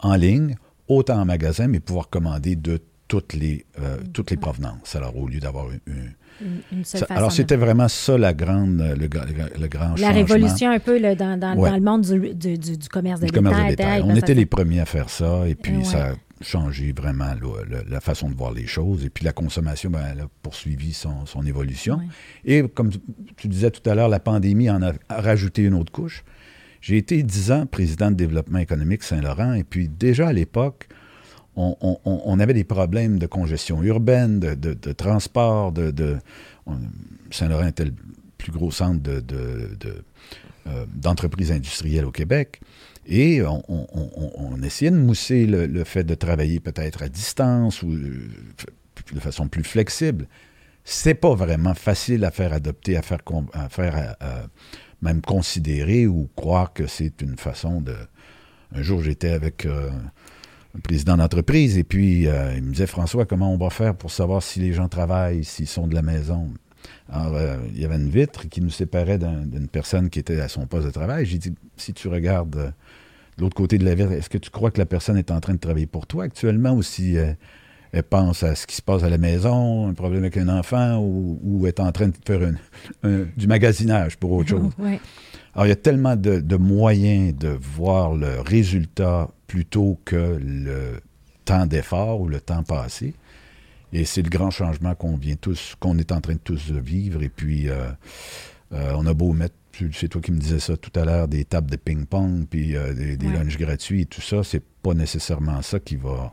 [0.00, 0.56] en ligne,
[0.88, 4.96] autant en magasin, mais pouvoir commander de toutes les, euh, toutes les provenances.
[4.96, 6.14] Alors, au lieu d'avoir une,
[6.72, 10.78] une, seule façon alors, c'était vraiment ça la grande, le, le, grand La révolution un
[10.78, 12.02] peu dans, dans, le monde
[12.34, 14.02] du, du, commerce de détail.
[14.04, 17.34] On était les premiers à faire ça, et puis ça changé vraiment
[17.88, 19.04] la façon de voir les choses.
[19.04, 22.00] Et puis la consommation, ben, elle a poursuivi son, évolution.
[22.44, 22.90] Et comme
[23.36, 26.24] tu disais tout à l'heure, la pandémie en a rajouté une autre couche.
[26.80, 29.54] J'ai été dix ans président de développement économique Saint-Laurent.
[29.54, 30.88] Et puis déjà à l'époque,
[31.56, 35.72] on, avait des problèmes de congestion urbaine, de, transport.
[35.72, 36.18] De,
[37.32, 37.94] Saint-Laurent était le
[38.36, 39.00] plus gros centre
[40.94, 42.60] d'entreprises industrielles au Québec.
[43.10, 48.28] Et on, essayait de mousser le, fait de travailler peut-être à distance ou euh,
[49.12, 50.28] de façon plus flexible.
[50.84, 53.20] C'est pas vraiment facile à faire adopter, à faire,
[53.54, 54.16] à faire
[55.00, 57.94] même considérer ou croire que c'est une façon de.
[58.74, 59.90] Un jour, j'étais avec euh,
[60.76, 64.10] un président d'entreprise et puis euh, il me disait François, comment on va faire pour
[64.10, 66.52] savoir si les gens travaillent, s'ils sont de la maison?
[67.10, 67.38] Alors,
[67.70, 70.86] il y avait une vitre qui nous séparait d'une personne qui était à son poste
[70.86, 71.24] de travail.
[71.24, 72.70] J'ai dit, si tu regardes de
[73.38, 75.54] l'autre côté de la ville, est-ce que tu crois que la personne est en train
[75.54, 77.32] de travailler pour toi actuellement ou si euh,
[77.92, 80.98] elle pense à ce qui se passe à la maison, un problème avec un enfant
[80.98, 82.52] ou, est en train de faire
[83.02, 84.72] du magasinage pour autre chose?
[85.54, 91.00] Alors, il y a tellement de, moyens de voir le résultat plutôt que le
[91.44, 93.14] temps d'effort ou le temps passé.
[93.92, 97.22] Et c'est le grand changement qu'on vient tous, qu'on est en train de tous vivre.
[97.22, 97.88] Et puis, euh,
[98.72, 99.54] euh, on a beau mettre
[99.92, 102.94] c'est toi qui me disais ça tout à l'heure, des tables de ping-pong, puis euh,
[102.94, 106.32] des, des lunchs gratuits et tout ça, c'est pas nécessairement ça qui va,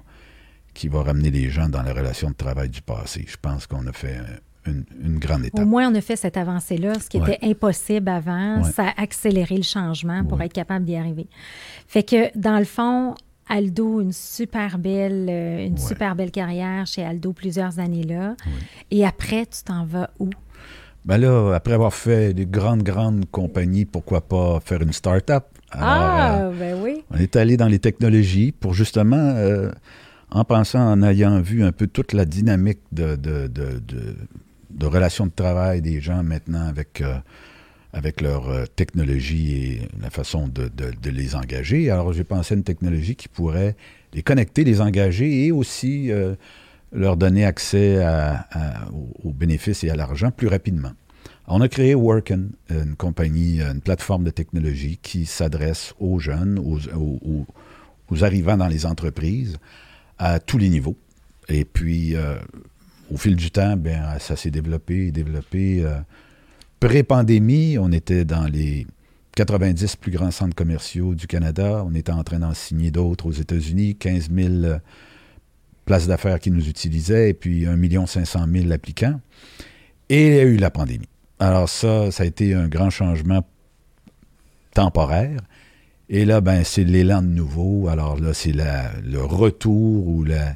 [0.74, 3.26] qui va ramener les gens dans la relation de travail du passé.
[3.28, 4.18] Je pense qu'on a fait
[4.68, 5.64] une, grande étape.
[5.64, 8.64] Au moins, on a fait cette avancée-là, ce qui était impossible avant.
[8.64, 11.28] Ça a accéléré le changement pour être capable d'y arriver.
[11.88, 13.16] Fait que, dans le fond,
[13.48, 18.36] Aldo, une super belle, euh, une super belle carrière chez Aldo plusieurs années là.
[18.92, 20.30] Et après, tu t'en vas où?
[21.06, 25.46] Ben là, après avoir fait des grandes, grandes compagnies, pourquoi pas faire une start-up?
[25.72, 27.04] ah, ben oui.
[27.12, 29.36] On est allé dans les technologies pour justement,
[30.32, 33.82] en pensant, en ayant vu un peu toute la dynamique de, de, de,
[34.70, 37.04] de relations de travail des gens maintenant avec
[37.96, 40.70] avec leur euh, technologie et la façon de,
[41.10, 41.90] les engager.
[41.90, 43.78] Alors, j'ai pensé à une technologie qui pourrait
[44.14, 46.36] les connecter, les engager et aussi euh,
[46.92, 48.06] leur donner accès
[49.24, 50.92] aux, bénéfices et à l'argent plus rapidement.
[51.48, 58.24] On a créé Workin, une compagnie, une plateforme de technologie qui s'adresse aux jeunes, aux,
[58.24, 59.58] arrivants dans les entreprises,
[60.18, 60.96] à tous les niveaux.
[61.50, 62.38] Et puis, euh,
[63.12, 65.86] au fil du temps, bien, ça s'est développé, développé.
[66.80, 68.88] Pré-pandémie, on était dans les
[69.36, 71.84] 90 plus grands centres commerciaux du Canada.
[71.86, 74.80] On était en train d'en signer d'autres aux États-Unis, 15 000 euh,
[75.86, 79.20] places d'affaires qui nous utilisaient et puis 1 500 000 applicants.
[80.10, 81.10] Et il y a eu la pandémie.
[81.40, 83.46] Alors ça, ça a été un grand changement
[84.74, 85.42] temporaire.
[86.10, 87.88] Et là, ben, c'est l'élan de nouveau.
[87.88, 90.56] Alors là, c'est le retour ou la,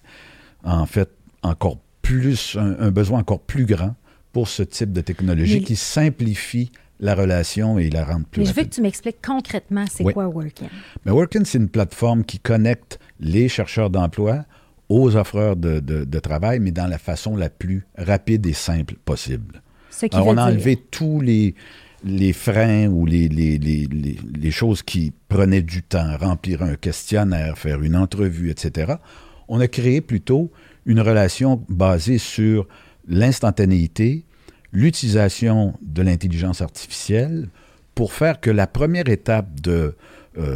[0.63, 1.09] en fait,
[1.41, 3.95] encore plus, un besoin encore plus grand
[4.31, 8.53] pour ce type de technologie qui simplifie la relation et la rend plus Mais je
[8.53, 10.67] veux que tu m'expliques concrètement c'est quoi Workin?
[11.05, 14.45] Mais Workin, c'est une plateforme qui connecte les chercheurs d'emploi
[14.89, 19.61] aux offreurs de, travail, mais dans la façon la plus rapide et simple possible.
[20.11, 21.55] Alors, on a enlevé tous les,
[22.03, 27.57] les freins ou les, les, les, les, choses qui prenaient du temps, remplir un questionnaire,
[27.57, 28.93] faire une entrevue, etc.
[29.47, 30.51] On a créé plutôt
[30.85, 32.67] une relation basée sur
[33.07, 34.25] l'instantanéité,
[34.71, 37.49] l'utilisation de l'intelligence artificielle
[37.95, 39.91] pour faire que la première étape euh,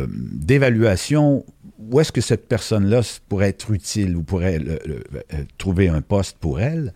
[0.10, 1.46] d'évaluation,
[1.91, 5.00] où est-ce que cette personne-là pourrait être utile ou pourrait euh,
[5.58, 6.93] trouver un poste pour elle,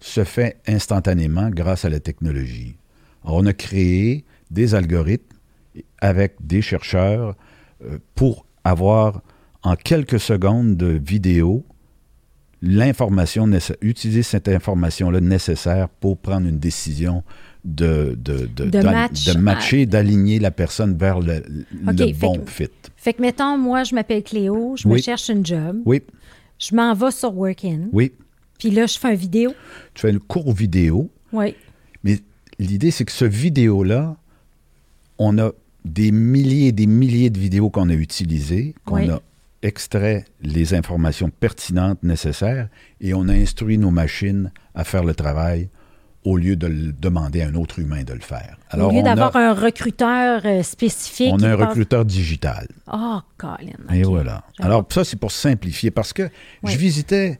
[0.00, 2.76] se fait instantanément grâce à la technologie.
[3.24, 5.36] on a créé des algorithmes
[6.00, 7.36] avec des chercheurs
[7.84, 9.22] euh, pour avoir
[9.62, 11.64] en quelques secondes de vidéo
[12.62, 17.24] l'information, utiliser cette information-là nécessaire pour prendre une décision
[17.64, 21.42] de, de, de, matcher, d'aligner la personne vers le,
[22.18, 22.68] bon fit.
[22.96, 25.80] Fait que, mettons, moi, je m'appelle Cléo, je me cherche un job.
[25.84, 26.02] Oui.
[26.58, 27.88] Je m'en vais sur Workin.
[27.92, 28.12] Oui.
[28.58, 29.54] Puis là, je fais une vidéo.
[29.94, 31.10] Tu fais une courte vidéo.
[31.32, 31.54] Oui.
[32.04, 32.18] Mais
[32.58, 34.16] l'idée, c'est que ce vidéo-là,
[35.18, 35.50] on a
[35.84, 39.20] des milliers et des milliers de vidéos qu'on a utilisées, qu'on a
[39.62, 42.68] extrait les informations pertinentes nécessaires
[43.00, 45.68] et on a instruit nos machines à faire le travail
[46.24, 48.56] au lieu de le demander à un autre humain de le faire.
[48.70, 51.32] Alors, au lieu d'avoir un recruteur euh, spécifique.
[51.32, 52.68] On a un recruteur digital.
[52.92, 53.56] Oh, Colin.
[53.92, 54.44] Et voilà.
[54.60, 56.28] Alors, ça, c'est pour simplifier parce que
[56.64, 57.38] je visitais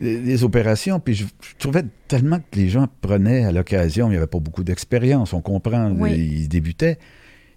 [0.00, 1.24] les opérations, puis je,
[1.58, 5.40] trouvais tellement que les gens prenaient à l'occasion, il n'y avait pas beaucoup d'expérience, on
[5.40, 6.98] comprend, ils débutaient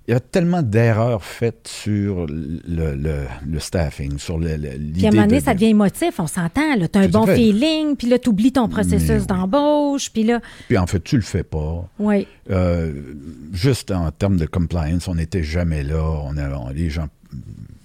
[0.07, 4.77] il y a tellement d'erreurs faites sur le, staffing, sur l'idée.
[4.93, 6.75] Puis à un moment donné, ça devient émotif, on s'entend.
[6.77, 10.39] Tu as un bon feeling, puis là, tu oublies ton processus d'embauche, puis là.
[10.69, 11.89] Puis en fait, tu le fais pas.
[11.99, 12.25] Oui.
[12.49, 12.93] Euh,
[13.51, 16.01] juste en termes de compliance, on n'était jamais là.
[16.01, 17.09] On, les gens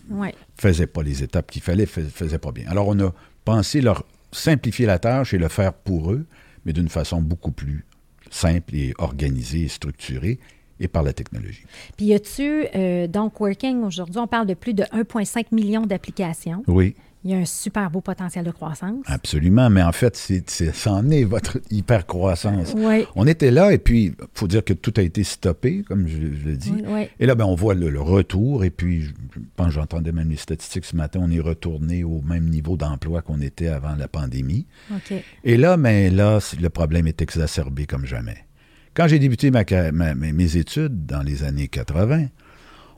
[0.09, 2.67] ne faisaient pas les étapes qu'il fallait, ne faisaient pas bien.
[2.69, 3.13] Alors, on a
[3.45, 6.25] pensé leur simplifier la tâche et le faire pour eux,
[6.65, 7.85] mais d'une façon beaucoup plus
[8.31, 10.39] simple et organisée et structurée
[10.83, 11.65] et par la technologie.
[11.97, 16.63] Puis y a-tu, euh, donc Working, aujourd'hui, on parle de plus de 1,5 million d'applications.
[16.67, 16.95] Oui.
[17.25, 19.05] Il y a un super beau potentiel de croissance.
[19.07, 22.75] Absolument, mais en fait, c'est, c'en est votre hyper croissance.
[22.77, 23.07] Oui.
[23.15, 26.19] On était là et puis, il faut dire que tout a été stoppé, comme je,
[26.19, 26.75] le dis.
[26.85, 29.11] Oui, Et là, ben, on voit le, retour et puis, je
[29.55, 33.41] pense j'entendais même les statistiques ce matin, on est retourné au même niveau d'emploi qu'on
[33.41, 34.67] était avant la pandémie.
[34.91, 35.15] OK.
[35.45, 38.47] Et là, ben, là, le problème est exacerbé comme jamais.
[38.95, 42.27] Quand j'ai débuté mes études dans les années 80,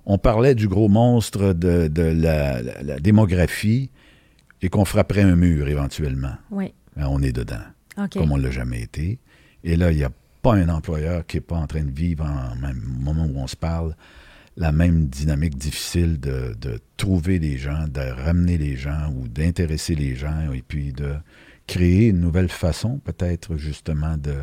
[0.06, 3.90] on parlait du gros monstre de, la, démographie
[4.60, 6.34] et qu'on frapperait un mur éventuellement.
[6.50, 6.74] Oui.
[6.96, 7.62] Ben, on est dedans,
[8.12, 9.20] comme on ne l'a jamais été.
[9.62, 10.10] Et là, il n'y a
[10.42, 13.46] pas un employeur qui n'est pas en train de vivre, en même moment où on
[13.46, 13.94] se parle,
[14.56, 19.94] la même dynamique difficile de, de trouver les gens, de ramener les gens ou d'intéresser
[19.94, 21.14] les gens et puis de
[21.66, 24.34] créer une nouvelle façon peut-être justement de,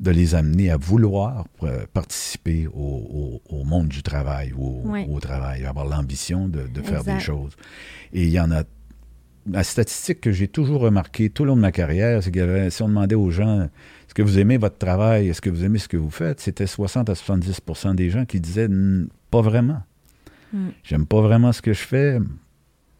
[0.00, 5.86] de les amener à vouloir euh, participer au, monde du travail ou au, travail, avoir
[5.86, 7.56] l'ambition de, faire des choses.
[8.12, 8.62] Et il y en a.
[9.50, 12.82] La statistique que j'ai toujours remarqué tout au long de ma carrière, c'est que si
[12.82, 13.62] on demandait aux gens
[14.08, 16.66] est-ce que vous aimez votre travail, est-ce que vous aimez ce que vous faites, c'était
[16.66, 18.68] 60 à 70% des gens qui disaient
[19.30, 19.82] pas vraiment.
[20.52, 20.68] Hmm.
[20.82, 22.18] J'aime pas vraiment ce que je fais,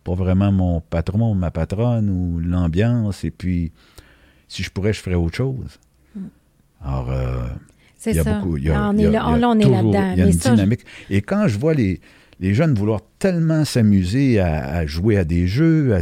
[0.04, 3.72] pas vraiment mon patron, ma patronne ou l'ambiance, et puis
[4.48, 5.78] si je pourrais, je ferais autre chose.
[6.84, 7.46] Alors, euh,
[8.06, 8.56] il y a beaucoup.
[8.56, 10.12] Il y a, on est là, on est là-dedans.
[10.12, 10.80] Il y a une dynamique.
[11.10, 12.00] Et quand je vois les,
[12.40, 15.92] les jeunes vouloir tellement s'amuser à, jouer à des jeux.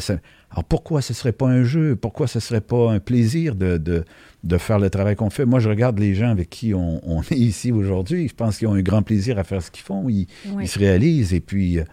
[0.51, 1.97] alors pourquoi ce ne serait pas un jeu?
[1.97, 5.47] Pourquoi ce ne serait pas un plaisir de, de, faire le travail qu'on fait?
[5.47, 8.29] Moi, je regarde les gens avec qui on, est ici aujourd'hui.
[8.29, 10.09] Je pense qu'ils ont un grand plaisir à faire ce qu'ils font.
[10.09, 10.27] Ils,
[10.69, 11.85] se réalisent et puis euh,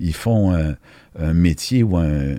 [0.00, 2.34] ils font un, métier ou un,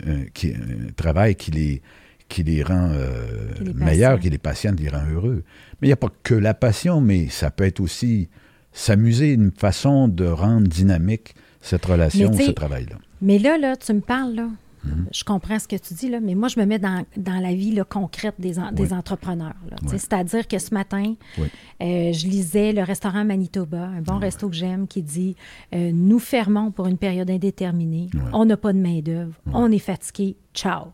[0.98, 1.82] travail qui les,
[2.28, 5.44] qui les rend euh, meilleurs, qui les passionne, qui les rend heureux.
[5.82, 8.30] Mais il n'y a pas que la passion, mais ça peut être aussi
[8.72, 12.98] s'amuser, une façon de rendre dynamique cette relation, ce travail-là.
[13.22, 14.50] Mais là, là, tu me parles, là.
[14.84, 15.08] Mhm.
[15.12, 17.72] Je comprends ce que tu dis, là, mais moi, je me mets dans, la vie
[17.72, 19.56] là, concrète des, des entrepreneurs.
[19.88, 24.88] C'est-à-dire que ce matin, euh, je lisais le restaurant Manitoba, un bon resto que j'aime,
[24.88, 25.36] qui dit
[25.74, 30.36] euh, Nous fermons pour une période indéterminée, on n'a pas de main-d'œuvre, on est fatigué,
[30.56, 30.94] ciao.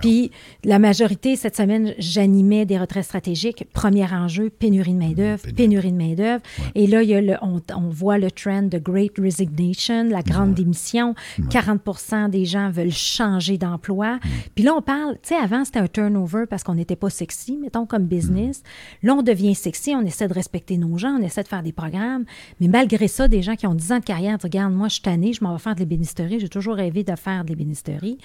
[0.00, 0.30] Puis
[0.64, 3.66] la majorité, cette semaine, j'animais des retraits stratégiques.
[3.72, 6.42] Premier enjeu, pénurie de main-d'œuvre, pénurie de main-d'œuvre.
[6.74, 10.54] Et là, il y a le, on, voit le trend de Great Resignation, la grande
[10.54, 11.14] démission.
[11.50, 14.18] 40 des gens veulent changer d'emploi.
[14.54, 17.56] Puis là, on parle, tu sais, avant, c'était un turnover parce qu'on n'était pas sexy,
[17.56, 18.62] mettons, comme business.
[19.02, 21.72] Là, on devient sexy, on essaie de respecter nos gens, on essaie de faire des
[21.72, 22.24] programmes.
[22.60, 25.02] Mais malgré ça, des gens qui ont 10 ans de carrière, regarde, moi, je suis
[25.02, 26.40] tannée, je m'en vais faire de l'ébénisterie.
[26.40, 28.18] J'ai toujours rêvé de faire de l'ébénisterie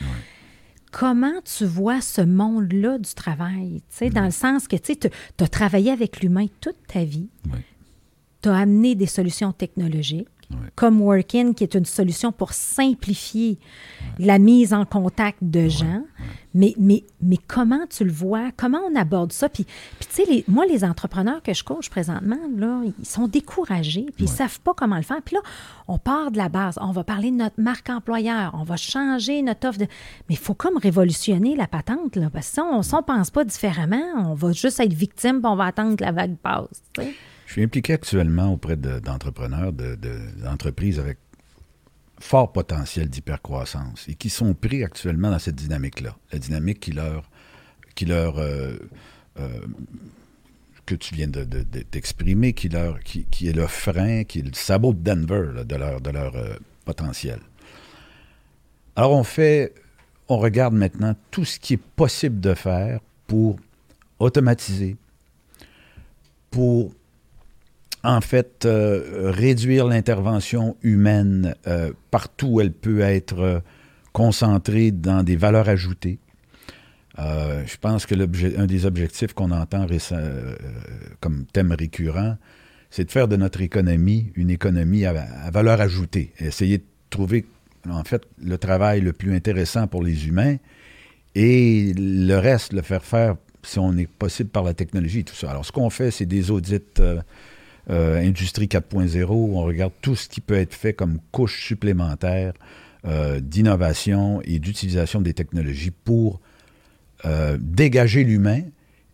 [0.92, 3.82] comment tu vois ce monde-là du travail,
[4.13, 7.30] dans le sens que tu as travaillé avec l'humain toute ta vie,
[8.42, 10.28] tu as amené des solutions technologiques,
[10.76, 13.58] comme Workin, qui est une solution pour simplifier
[14.20, 16.04] la mise en contact de gens.
[16.56, 18.52] Mais, mais, mais comment tu le vois?
[18.56, 19.50] Comment on aborde ça?
[19.50, 19.66] Puis,
[20.00, 24.26] puis tu sais, moi, les entrepreneurs que je coach présentement, là, ils sont découragés, puis
[24.26, 25.22] ils ne savent pas comment le faire.
[25.24, 25.42] Puis là,
[25.88, 26.78] on part de la base.
[26.80, 28.52] On va parler de notre marque employeur.
[28.54, 29.86] On va changer notre offre de...
[30.30, 33.44] Mais il faut comme révolutionner la patente, là, parce que si on ne pense pas
[33.44, 36.84] différemment, on va juste être victime, puis on va attendre que la vague passe.
[37.54, 41.20] Je suis impliqué actuellement auprès d'entrepreneurs, d'entreprises avec
[42.20, 46.18] fort potentiel d'hypercroissance et qui sont pris actuellement dans cette dynamique-là.
[46.32, 47.30] La dynamique qui leur.
[47.94, 48.74] Qui leur euh,
[49.39, 49.68] euh,
[50.88, 55.04] que tu viens d'exprimer, qui, leur, qui, est le frein, qui est le sabot de
[55.04, 57.39] Denver de leur, de leur euh, potentiel.
[58.96, 59.76] Alors on fait,
[60.28, 63.58] on regarde maintenant tout ce qui est possible de faire pour
[64.18, 64.98] automatiser,
[66.50, 66.92] pour
[68.04, 73.60] en fait, euh, réduire l'intervention humaine euh, partout où elle peut être euh,
[74.12, 76.20] concentrée dans des valeurs ajoutées.
[77.18, 78.16] je pense que
[78.60, 79.88] un des objectifs qu'on entend
[81.20, 82.38] comme thème récurrent,
[82.92, 85.13] c'est de faire de notre économie une économie à,
[85.52, 86.32] valeur ajoutée.
[86.39, 87.46] Essayer de trouver,
[87.89, 90.58] en fait, le travail le plus intéressant pour les humains
[91.34, 95.36] et le reste, le faire faire si on est possible par la technologie et tout
[95.36, 95.50] ça.
[95.50, 96.82] Alors, ce qu'on fait, c'est des audits
[97.89, 102.54] Industrie 4.0, on regarde tout ce qui peut être fait comme couche supplémentaire
[103.06, 106.39] euh, d'innovation et d'utilisation des technologies pour
[107.26, 108.62] euh, dégager l'humain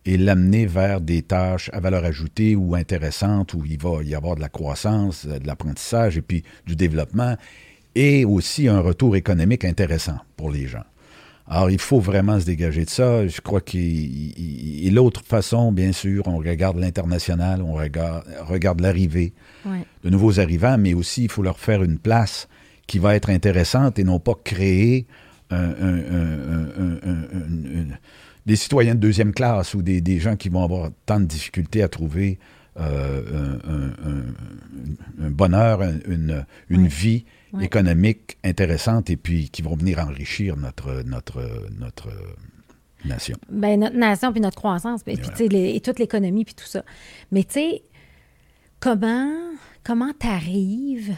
[0.06, 4.36] et l'amener vers des tâches à valeur ajoutée ou intéressantes où il va y avoir
[4.36, 7.36] de la croissance, de l'apprentissage et puis du développement
[7.96, 10.84] et aussi un retour économique intéressant pour les gens.
[11.52, 13.26] Alors, il faut vraiment se dégager de ça.
[13.26, 14.94] Je crois qu'il.
[14.94, 19.32] L'autre façon, bien sûr, on regarde l'international, on regarde, regarde l'arrivée
[19.66, 22.48] de nouveaux arrivants, mais aussi, il faut leur faire une place
[22.86, 25.06] qui va être intéressante et non pas créer
[28.46, 31.88] des citoyens de deuxième classe ou des, gens qui vont avoir tant de difficultés à
[31.88, 32.38] trouver
[32.78, 33.58] euh,
[35.20, 37.24] un, bonheur, une, une vie
[37.60, 42.08] économiques intéressantes et puis qui vont venir enrichir notre, notre, notre
[43.04, 43.36] nation.
[43.50, 46.84] Bien, notre nation puis notre croissance, puis, et toute l'économie puis tout ça.
[47.32, 47.82] Mais tu sais,
[48.78, 49.50] comment
[49.82, 51.14] comment t'arrives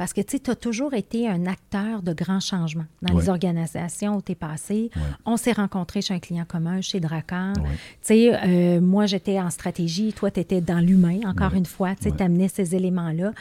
[0.00, 4.22] parce que tu as toujours été un acteur de grands changements dans les organisations où
[4.22, 4.90] tu es passé.
[5.26, 7.52] On s'est rencontrés chez un client commun, chez Dracar.
[7.52, 7.62] Tu
[8.00, 11.94] sais, euh, moi, j'étais en stratégie, toi, tu étais dans l'humain, encore une fois.
[11.96, 13.32] Tu amenais ces éléments-là.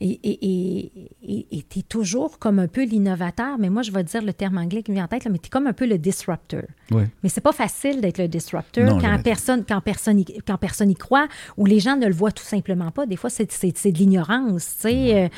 [0.00, 1.04] Et
[1.68, 4.82] tu es toujours comme un peu l'innovateur, mais moi, je vais dire le terme anglais
[4.82, 6.62] qui me vient en tête, mais tu es comme un peu le disruptor.
[6.90, 10.94] Mais c'est pas facile d'être le disruptor quand, personne, quand, personne y, quand personne y
[10.94, 11.28] croit
[11.58, 13.04] ou les gens ne le voient tout simplement pas.
[13.04, 14.76] Des fois, c'est de l'ignorance.
[14.76, 15.28] Tu sais, euh,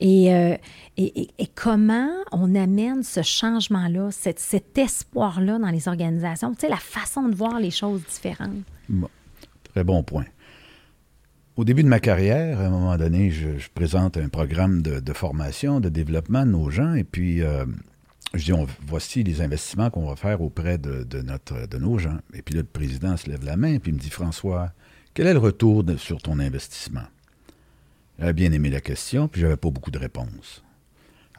[0.00, 0.56] et euh,
[0.96, 7.28] et, comment on amène ce changement-là, cet, espoir-là dans les organisations, tu sais, la façon
[7.28, 8.64] de voir les choses différentes?
[9.64, 10.24] très bon point.
[11.56, 15.80] Au début de ma carrière, à un moment donné, je, présente un programme de, formation,
[15.80, 17.64] de développement de nos gens, et puis euh,
[18.34, 22.18] je dis, voici les investissements qu'on va faire auprès de, notre, de nos gens.
[22.32, 24.72] Et puis là, le président se lève la main, puis il me dit, François,
[25.14, 27.02] quel est le retour sur ton investissement?
[28.18, 30.64] J'avais bien aimé la question, puis j'avais pas beaucoup de réponses.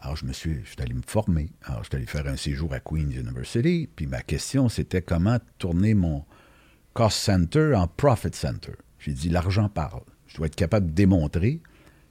[0.02, 1.50] Alors, je me suis, je suis allé me former.
[1.64, 5.40] Alors, je suis allé faire un séjour à Queen's University, puis ma question, c'était comment
[5.58, 6.24] tourner mon
[6.94, 8.74] cost center en profit center.
[9.00, 10.04] J'ai dit, l'argent parle.
[10.28, 11.60] Je dois être capable de démontrer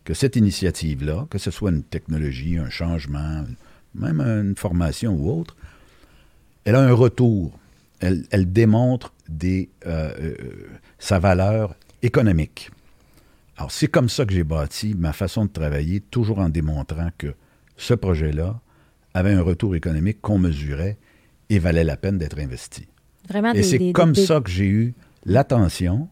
[0.04, 3.44] que cette initiative-là, que ce soit une technologie, un changement,
[3.94, 5.56] même une formation ou autre,
[6.64, 7.58] elle a un retour.
[8.00, 10.36] Elle, démontre des, euh, euh,
[10.98, 12.70] sa valeur économique.
[13.58, 17.34] Alors, c'est comme ça que j'ai bâti ma façon de travailler, toujours en démontrant que
[17.76, 18.60] ce projet-là
[19.14, 20.96] avait un retour économique qu'on mesurait
[21.50, 22.86] et valait la peine d'être investi.
[23.28, 24.94] Vraiment et c'est comme ça que j'ai eu
[25.24, 26.08] l'attention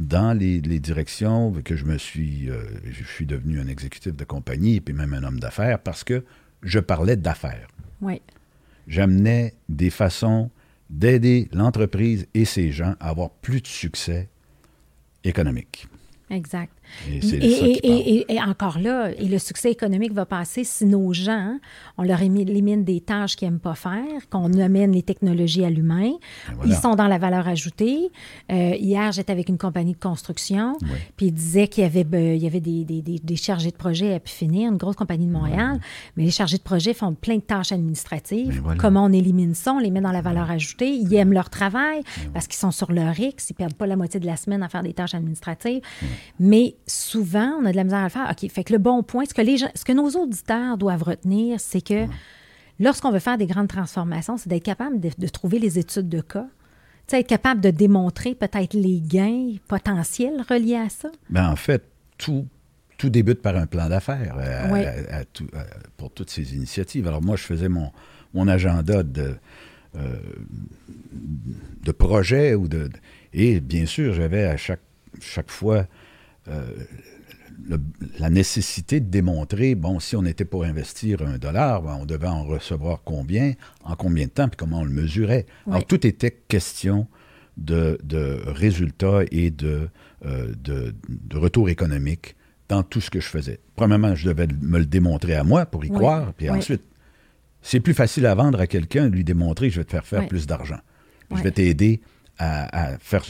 [0.00, 4.76] dans les, directions que je me suis, euh, je suis devenu un exécutif de compagnie
[4.76, 6.24] et puis même un homme d'affaires parce que
[6.64, 7.68] je parlais d'affaires.
[8.00, 8.20] Oui.
[8.88, 10.50] J'amenais des façons
[10.90, 14.28] d'aider l'entreprise et ses gens à avoir plus de succès
[15.22, 15.86] économique.
[16.34, 16.80] Exact.
[17.10, 21.58] Et, encore là, et le succès économique va passer si nos gens,
[21.98, 26.12] on leur élimine des tâches qu'ils n'aiment pas faire, qu'on amène les technologies à l'humain.
[26.64, 28.10] Ils sont dans la valeur ajoutée.
[28.52, 30.76] Euh, hier, j'étais avec une compagnie de construction,
[31.16, 33.76] puis ils disaient qu'il y avait, ben, il y avait des, des, des, chargés de
[33.76, 35.80] projet à pu finir, une grosse compagnie de Montréal,
[36.16, 38.62] mais les chargés de projet font plein de tâches administratives.
[38.78, 39.72] Comment on élimine ça?
[39.72, 40.90] On les met dans la valeur ajoutée.
[40.90, 43.96] Ils aiment leur travail parce qu'ils sont sur leur X, ils ne perdent pas la
[43.96, 45.80] moitié de la semaine à faire des tâches administratives.
[46.38, 48.28] Mais souvent, on a de la misère à le faire.
[48.30, 51.02] OK, fait que le bon point, ce que, les gens, ce que nos auditeurs doivent
[51.02, 52.06] retenir, c'est que
[52.80, 56.46] lorsqu'on veut faire des grandes transformations, c'est d'être capable de, trouver les études de cas.
[57.06, 61.10] sais, être capable de démontrer peut-être les gains potentiels reliés à ça.
[61.30, 61.84] Bien, en fait,
[62.18, 62.46] tout,
[62.98, 65.24] tout débute par un plan d'affaires euh,
[65.96, 67.06] pour toutes ces initiatives.
[67.06, 67.90] Alors moi, je faisais mon,
[68.34, 69.34] mon agenda de,
[69.96, 70.16] euh,
[71.82, 72.90] de projet ou de,
[73.32, 74.80] et bien sûr, j'avais à chaque,
[75.20, 75.86] chaque fois
[76.48, 76.62] euh,
[78.18, 82.28] la nécessité de démontrer, bon, si on était pour investir un dollar, ben, on devait
[82.28, 83.52] en recevoir combien,
[83.84, 85.46] en combien de temps, puis comment on le mesurait.
[85.66, 87.06] Alors, tout était question
[87.56, 87.98] de,
[88.46, 89.88] résultats et de,
[90.26, 90.94] euh, de,
[91.36, 92.36] retour économique
[92.68, 93.60] dans tout ce que je faisais.
[93.76, 96.82] Premièrement, je devais me le démontrer à moi pour y croire, puis ensuite,
[97.62, 100.46] c'est plus facile à vendre à quelqu'un, lui démontrer, je vais te faire faire plus
[100.46, 100.80] d'argent.
[101.34, 102.00] Je vais t'aider
[102.38, 103.24] à, à, faire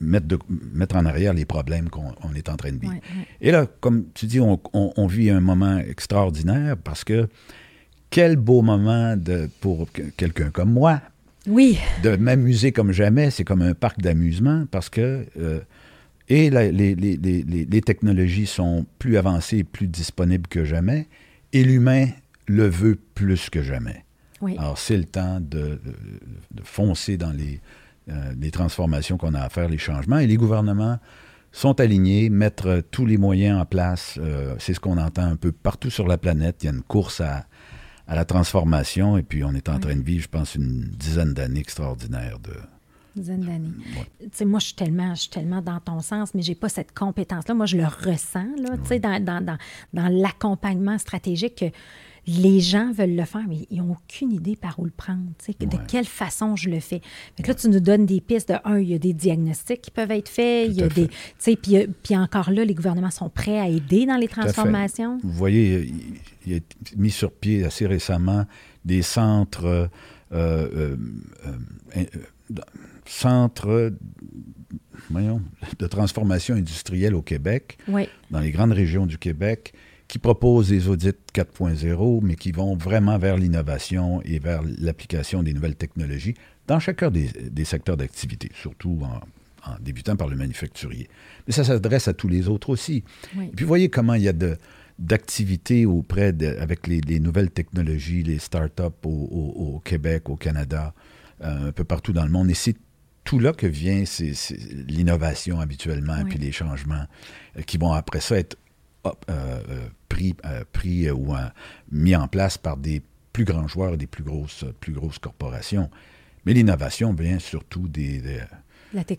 [0.00, 0.38] mettre, de,
[0.74, 2.94] mettre en arrière les problèmes qu'on est en train de vivre.
[3.40, 7.28] Et là, comme tu dis, on, vit un moment extraordinaire parce que
[8.08, 11.00] quel beau moment de, pour quelqu'un comme moi.
[11.46, 11.78] Oui.
[12.02, 15.60] De m'amuser comme jamais, c'est comme un parc d'amusement parce que euh,
[16.28, 21.08] et les, les, les, technologies sont plus avancées et plus disponibles que jamais,
[21.52, 22.06] et l'humain
[22.46, 24.04] le veut plus que jamais.
[24.40, 24.54] Oui.
[24.56, 25.80] Alors, c'est le temps de,
[26.52, 27.60] de, foncer dans les,
[28.10, 30.18] euh, les transformations qu'on a à faire, les changements.
[30.18, 30.98] Et les gouvernements
[31.52, 34.18] sont alignés, mettre tous les moyens en place.
[34.20, 36.62] Euh, c'est ce qu'on entend un peu partout sur la planète.
[36.62, 37.46] Il y a une course à,
[38.08, 41.60] la transformation et puis on est en train de vivre, je pense, une dizaine d'années
[41.60, 42.54] extraordinaires de,
[43.14, 43.70] dizaine d'années.
[44.44, 46.92] Moi, je suis, tellement, je suis tellement dans ton sens, mais je n'ai pas cette
[46.92, 47.54] compétence-là.
[47.54, 49.58] Moi, je le ressens là, dans, dans, dans,
[49.92, 51.66] dans l'accompagnement stratégique que
[52.38, 55.76] les gens veulent le faire, mais ils n'ont aucune idée par où le prendre, de
[55.88, 57.00] quelle façon je le fais.
[57.44, 60.10] là, tu nous donnes des pistes de un, il y a des diagnostics qui peuvent
[60.10, 61.08] être faits, il y a des.
[61.38, 65.18] Puis, puis encore là, les gouvernements sont prêts à aider dans les transformations.
[65.22, 65.92] Vous voyez,
[66.46, 66.60] il, a
[66.96, 68.46] mis sur pied assez récemment
[68.84, 69.64] des centres.
[69.66, 69.88] Euh,
[70.32, 70.96] euh,
[71.96, 72.04] euh,
[73.04, 73.92] centres
[75.10, 77.78] de transformation industrielle au Québec,
[78.30, 79.74] dans les grandes régions du Québec,
[80.10, 85.52] qui proposent des audits 4.0, mais qui vont vraiment vers l'innovation et vers l'application des
[85.52, 86.34] nouvelles technologies
[86.66, 89.20] dans chacun des, secteurs d'activité, surtout en,
[89.78, 91.08] débutant par le manufacturier.
[91.46, 93.04] Mais ça s'adresse à tous les autres aussi.
[93.40, 94.32] Et puis, voyez comment il y a
[94.98, 100.92] d'activités auprès de, avec les, nouvelles technologies, les start-up au, Québec, au Canada,
[101.40, 102.50] euh, un peu partout dans le monde.
[102.50, 102.74] Et c'est
[103.22, 104.02] tout là que vient
[104.88, 107.04] l'innovation habituellement, puis les changements
[107.56, 108.56] euh, qui vont après ça être
[110.08, 111.34] pris, euh, pris ou
[111.90, 115.90] mis en place par des plus grands joueurs et des plus grosses, plus grosses corporations.
[116.46, 118.22] Mais l'innovation vient surtout des,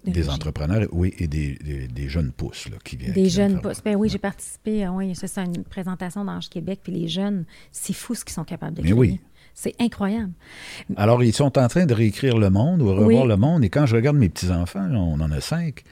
[0.04, 1.58] des, entrepreneurs, oui, et des,
[1.88, 3.14] des, jeunes pousses là, qui viennent.
[3.14, 3.82] Des jeunes pousses.
[3.84, 7.94] Ben oui, j'ai participé, oui, c'est ça, une présentation d'Ange Québec, puis les jeunes, c'est
[7.94, 8.94] fou ce qu'ils sont capables de créer.
[8.94, 9.20] oui.
[9.54, 10.32] C'est incroyable.
[10.96, 13.64] Alors, ils sont en train de réécrire le monde ou revoir le monde.
[13.66, 15.84] Et quand je regarde mes petits-enfants, on en a cinq,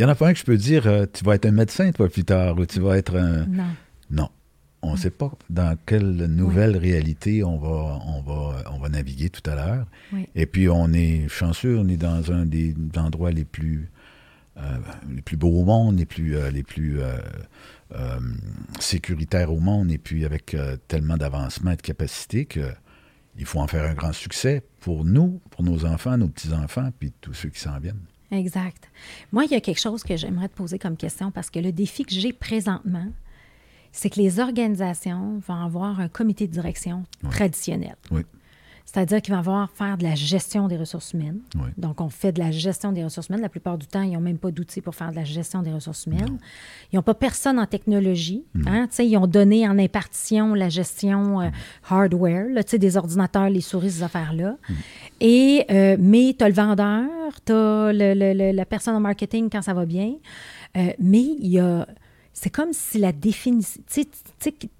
[0.00, 1.50] il y en a pas un que je peux dire, euh, tu vas être un
[1.50, 3.44] médecin, toi, plus tard, ou tu vas être un...
[3.44, 3.66] Non.
[4.10, 4.28] Non.
[4.80, 9.28] On ne sait pas dans quelle nouvelle réalité on va, on, va, on va naviguer
[9.28, 9.86] tout à l'heure.
[10.34, 13.90] Et puis, on est chanceux, on est dans un des endroits les plus
[15.10, 16.98] les plus beaux au monde, les plus, les plus
[18.78, 20.56] sécuritaires au monde, et puis avec
[20.88, 22.72] tellement d'avancement et de capacité que
[23.38, 27.12] il faut en faire un grand succès pour nous, pour nos enfants, nos petits-enfants, puis
[27.20, 28.00] tous ceux qui s'en viennent.
[28.30, 28.88] Exact.
[29.32, 31.72] Moi, il y a quelque chose que j'aimerais te poser comme question parce que le
[31.72, 33.06] défi que j'ai présentement,
[33.92, 37.96] c'est que les organisations vont avoir un comité de direction traditionnel.
[38.10, 38.22] Oui.
[38.92, 41.38] C'est-à-dire qu'ils vont avoir faire de la gestion des ressources humaines.
[41.78, 43.40] Donc, on fait de la gestion des ressources humaines.
[43.40, 45.72] La plupart du temps, ils n'ont même pas d'outils pour faire de la gestion des
[45.72, 46.38] ressources humaines.
[46.92, 48.42] Ils n'ont pas personne en technologie.
[48.66, 48.88] Hein?
[48.98, 51.50] Ils ont donné en impartition la gestion euh,
[51.88, 54.56] hardware, là, des ordinateurs, les souris, ces affaires-là.
[55.20, 57.06] Et, euh, mais tu as le vendeur,
[57.46, 60.14] tu as la personne en marketing quand ça va bien.
[60.76, 61.86] Euh, mais il y a
[62.42, 64.06] c'est comme si la définition, tu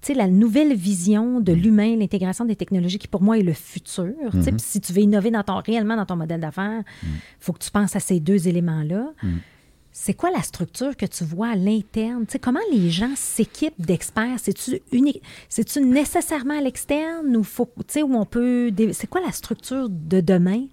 [0.01, 4.07] sais, la nouvelle vision de l'humain, l'intégration des technologies, qui pour moi est le futur.
[4.33, 4.57] Mm-hmm.
[4.57, 7.13] Si tu veux innover dans ton, réellement dans ton modèle d'affaires, il mm.
[7.39, 9.13] faut que tu penses à ces deux éléments-là.
[9.21, 9.29] Mm.
[9.91, 12.25] C'est quoi la structure que tu vois à l'interne?
[12.41, 14.39] comment les gens s'équipent d'experts?
[14.39, 15.21] C'est-tu unique?
[15.47, 18.71] C'est-tu nécessairement à l'externe ou faut, où on peut.
[18.91, 20.65] C'est quoi la structure de demain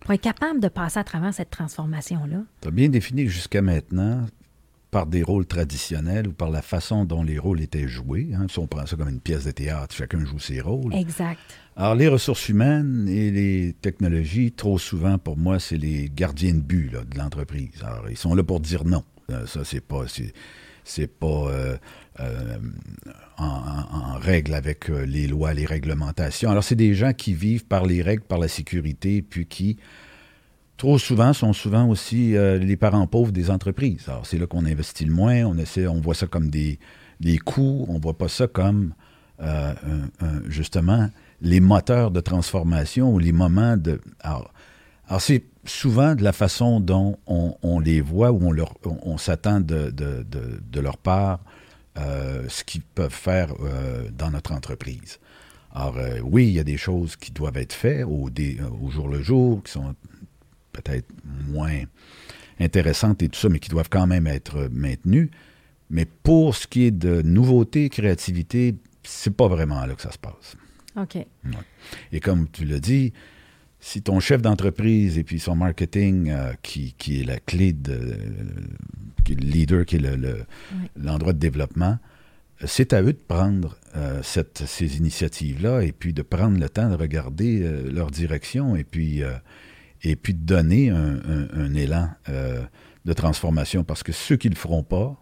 [0.00, 2.42] pour être capable de passer à travers cette transformation-là?
[2.60, 4.26] Tu as bien défini jusqu'à maintenant
[4.94, 8.28] par des rôles traditionnels ou par la façon dont les rôles étaient joués.
[8.32, 8.46] Hein.
[8.48, 10.94] Si on prend ça comme une pièce de théâtre, chacun joue ses rôles.
[10.94, 11.40] Exact.
[11.74, 16.60] Alors, les ressources humaines et les technologies, trop souvent, pour moi, c'est les gardiens de
[16.60, 17.82] but de l'entreprise.
[17.82, 19.02] Alors, ils sont là pour dire non.
[19.30, 20.04] Euh, ça, c'est pas...
[20.86, 21.76] C'est, pas euh,
[22.20, 22.58] euh,
[23.38, 26.52] en, règle avec les lois, les réglementations.
[26.52, 29.76] Alors, c'est des gens qui vivent par les règles, par la sécurité, puis qui
[30.76, 34.08] trop souvent sont souvent aussi euh, les parents pauvres des entreprises.
[34.08, 35.44] Alors, c'est là qu'on investit le moins.
[35.44, 36.78] On essaie, on voit ça comme des,
[37.20, 37.86] des coûts.
[37.88, 38.94] On voit pas ça comme,
[39.40, 39.74] euh,
[40.46, 41.10] justement,
[41.40, 44.00] les moteurs de transformation ou les moments de...
[44.20, 44.50] Alors,
[45.20, 49.90] c'est souvent de la façon dont on, les voit ou on, leur, on, s'attend de,
[49.90, 51.40] de, de, leur part
[51.98, 53.54] euh, ce qu'ils peuvent faire
[54.16, 55.18] dans notre entreprise.
[55.74, 58.30] Alors, oui, il y a des choses qui doivent être faites au,
[58.82, 59.94] au jour le jour, qui sont
[60.74, 61.08] peut-être
[61.48, 61.82] moins
[62.60, 65.30] intéressantes et tout ça, mais qui doivent quand même être maintenues.
[65.90, 70.18] Mais pour ce qui est de nouveauté, créativité, c'est pas vraiment là que ça se
[70.18, 70.56] passe.
[70.96, 71.18] OK.
[72.12, 73.12] Et comme tu l'as dit,
[73.80, 78.16] si ton chef d'entreprise et puis son marketing, euh, qui, est la clé de.
[79.24, 80.02] qui est le leader, qui est
[80.96, 81.98] l'endroit de développement,
[82.64, 86.88] c'est à eux de prendre euh, cette, ces initiatives-là et puis de prendre le temps
[86.88, 89.22] de regarder euh, leur direction et puis
[90.04, 92.62] et puis de donner un, élan euh,
[93.04, 95.16] de transformation parce que ceux qui ne le feront pas,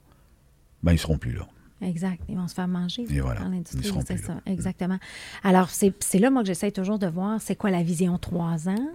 [0.82, 1.46] ben, ils ne seront plus là.
[1.80, 2.20] Exact.
[2.28, 3.40] Ils vont se faire manger Et voilà.
[3.40, 3.92] dans l'industrie.
[4.06, 4.98] C'est ça, exactement.
[5.42, 8.88] Alors, c'est là, moi, que j'essaie toujours de voir c'est quoi la vision trois ans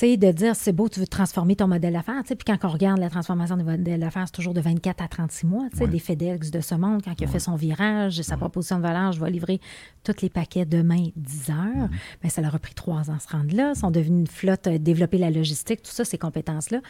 [0.00, 2.22] de dire c'est beau, tu veux transformer ton modèle d'affaires.
[2.24, 5.46] Puis quand on regarde la transformation du modèle d'affaires, c'est toujours de 24 à 36
[5.46, 5.64] mois.
[5.74, 9.12] Des FedEx de ce monde, quand il a fait son virage, sa proposition de valeur,
[9.12, 9.60] je vais livrer
[10.04, 11.56] tous les paquets demain 10 heures.
[11.90, 13.72] mais ben, ça leur a pris trois ans se rendre là.
[13.74, 16.80] Ils sont devenus une flotte, euh, développer la logistique, tout ça, ces compétences-là.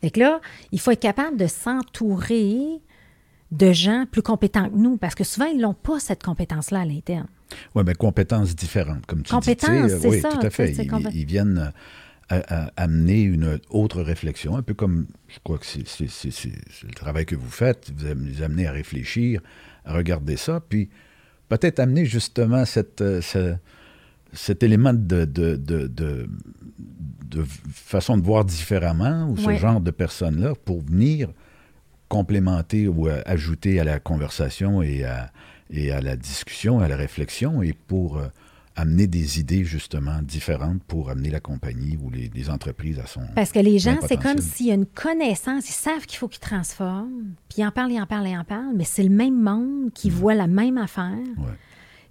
[0.00, 0.40] Fait là,
[0.72, 2.80] il faut être capable de s'entourer
[3.50, 6.84] de gens plus compétents que nous, parce que souvent, ils n'ont pas cette compétence-là à
[6.84, 7.26] l'interne.
[7.74, 10.06] Oui, mais compétences différentes, comme tu compétences, dis.
[10.06, 10.72] Oui, tout à fait.
[11.12, 11.72] ils, viennent
[12.28, 17.36] à, amener une autre réflexion, un peu comme, je crois que c'est le travail que
[17.36, 19.40] vous faites, vous les amenez à réfléchir,
[19.84, 20.88] à regarder ça, puis
[21.48, 23.20] peut-être amener justement cette, euh,
[24.32, 26.28] cet élément de, de, de, de,
[27.72, 31.30] façon de voir différemment, ou ce genre de personnes-là, pour venir
[32.08, 35.32] complémenter ou euh, ajouter à la conversation et à,
[35.70, 38.18] et à la discussion, à la réflexion, et pour...
[38.18, 38.28] Euh,
[38.76, 43.22] amener des idées justement différentes pour amener la compagnie ou les, entreprises à son.
[43.34, 46.28] Parce que les gens, c'est comme s'il y a une connaissance, ils savent qu'il faut
[46.28, 49.08] qu'ils transforment, puis ils en parlent, ils en parlent, ils en parlent, mais c'est le
[49.08, 51.16] même monde qui voit la même affaire.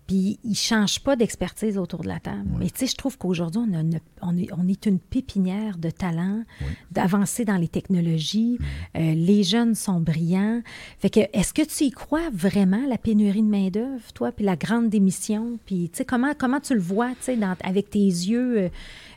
[0.07, 2.49] Puis ils ne changent pas d'expertise autour de la table.
[2.59, 3.91] Mais tu sais, je trouve qu'aujourd'hui, on,
[4.21, 6.43] on, est, une pépinière de talents,
[6.91, 8.59] d'avancer dans les technologies.
[8.97, 10.61] Euh, les jeunes sont brillants.
[10.99, 14.55] Fait que, est-ce que tu y crois vraiment, la pénurie de main-d'œuvre, toi, puis la
[14.55, 15.57] grande démission?
[15.65, 18.69] Puis, tu sais, comment, comment tu le vois, tu sais, avec tes yeux euh,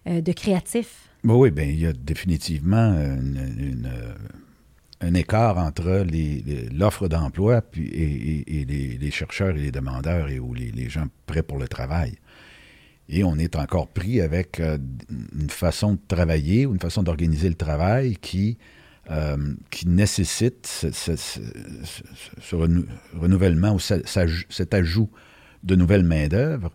[0.06, 1.10] euh, de créatif?
[1.24, 3.90] oui, bien, il y a définitivement une
[5.00, 6.06] un écart entre
[6.72, 8.64] l'offre d'emploi et,
[9.00, 12.14] les, chercheurs et les demandeurs et ou les, gens prêts pour le travail.
[13.08, 14.78] Et on est encore pris avec euh,
[15.38, 18.58] une façon de travailler ou une façon d'organiser le travail qui,
[19.10, 21.16] euh, qui nécessite ce,
[23.14, 25.10] renouvellement ou cet ajout
[25.62, 26.72] de nouvelles main-d'œuvre,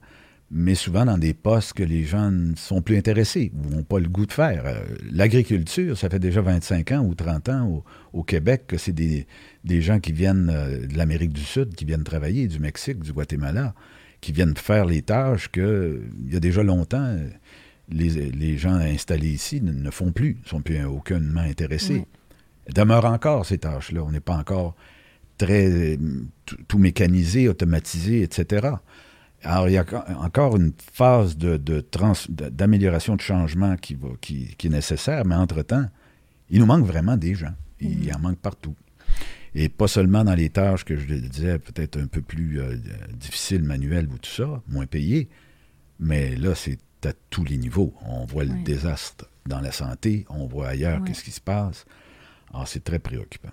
[0.53, 3.99] mais souvent dans des postes que les gens ne sont plus intéressés ou n'ont pas
[3.99, 4.63] le goût de faire.
[4.65, 9.25] Euh, l'agriculture, ça fait déjà 25 ans ou 30 ans au, Québec que c'est des,
[9.81, 13.73] gens qui viennent euh, de l'Amérique du Sud, qui viennent travailler, du Mexique, du Guatemala,
[14.19, 17.15] qui viennent faire les tâches que, il y a déjà longtemps,
[17.89, 22.05] les, gens installés ici ne, font plus, ne sont plus aucunement intéressés.
[22.05, 22.73] Oui.
[22.73, 24.03] Demeurent encore ces tâches-là.
[24.03, 24.75] On n'est pas encore
[25.37, 25.97] très
[26.67, 28.75] tout mécanisé, automatisé, etc.
[29.43, 29.85] Alors, il y a
[30.19, 35.85] encore une phase d'amélioration, de, de, changement qui, va, qui, est nécessaire, mais entre-temps,
[36.49, 37.53] il nous manque vraiment des gens.
[37.79, 38.15] Il mm.
[38.15, 38.75] en manque partout.
[39.55, 42.77] Et pas seulement dans les tâches que je disais, peut-être un peu plus euh,
[43.13, 45.27] difficiles, manuelles ou tout ça, moins payées,
[45.99, 47.93] mais là, c'est à tous les niveaux.
[48.05, 51.85] On voit le désastre dans la santé, on voit ailleurs qu'est-ce qui se passe.
[52.53, 53.49] Alors, c'est très préoccupant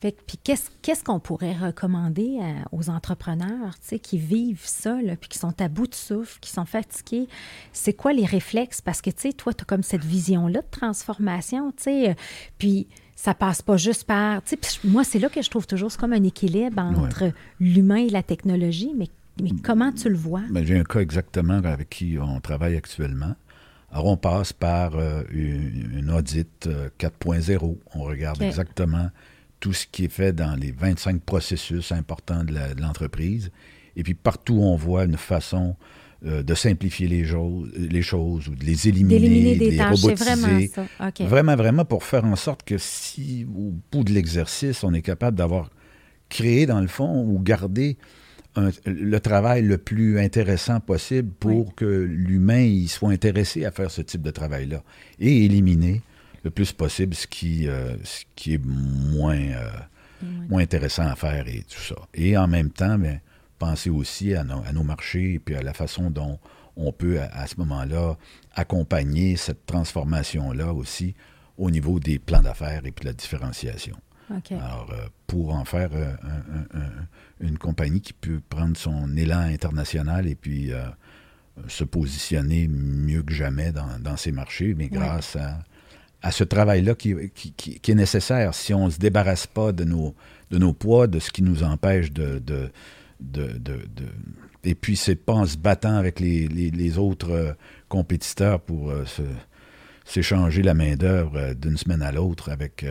[0.00, 2.38] puis qu'est-ce qu'on pourrait recommander
[2.72, 7.28] aux entrepreneurs qui vivent ça, puis qui sont à bout de souffle, qui sont fatigués?
[7.72, 8.80] C'est quoi les réflexes?
[8.80, 12.14] Parce que, tu sais, toi, tu as comme cette vision-là de transformation, tu sais, euh,
[12.58, 14.40] puis ça passe pas juste par...
[14.84, 18.22] Moi, c'est là que je trouve toujours, c'est comme un équilibre entre l'humain et la
[18.22, 19.08] technologie, mais,
[19.42, 20.42] mais comment tu le vois?
[20.50, 23.34] Ben, J'ai un cas exactement avec qui on travaille actuellement.
[23.92, 27.50] Alors, on passe par euh, une, audit 4.0.
[27.50, 29.10] Euh, on regarde exactement
[29.60, 33.50] tout ce qui est fait dans les 25 processus importants de l'entreprise.
[33.96, 35.76] Et puis partout, on voit une façon
[36.26, 37.24] euh, de simplifier les,
[37.76, 40.70] les, choses ou de les éliminer, de les robotiser.
[40.74, 45.02] Vraiment, vraiment, vraiment pour faire en sorte que si, au bout de l'exercice, on est
[45.02, 45.70] capable d'avoir
[46.28, 47.96] créé, dans le fond, ou gardé
[48.84, 54.22] le travail le plus intéressant possible pour que l'humain soit intéressé à faire ce type
[54.22, 54.82] de travail-là
[55.20, 56.02] et éliminer
[56.44, 59.70] le plus possible ce qui, euh, ce qui est moins, euh,
[60.48, 61.96] moins intéressant à faire et tout ça.
[62.14, 63.20] Et en même temps, bien,
[63.58, 66.38] penser aussi à nos, à nos, marchés et puis à la façon dont
[66.76, 68.16] on peut, à, ce moment-là,
[68.54, 71.14] accompagner cette transformation-là aussi
[71.58, 73.96] au niveau des plans d'affaires et puis la différenciation.
[74.30, 75.90] Alors, euh, pour en faire
[77.40, 80.70] une compagnie qui peut prendre son élan international et puis
[81.66, 85.58] se positionner mieux que jamais dans, dans ces marchés, mais grâce à
[86.22, 88.54] à ce travail-là qui, qui, est nécessaire.
[88.54, 90.14] Si on ne se débarrasse pas de nos,
[90.50, 92.38] de nos poids, de ce qui nous empêche de...
[92.38, 92.70] de,
[93.20, 93.78] de, de,
[94.64, 97.52] et puis, c'est pas en se battant avec les, les, autres euh,
[97.88, 99.04] compétiteurs pour euh,
[100.10, 102.84] s'échanger la main-d'œuvre euh, d'une semaine à l'autre avec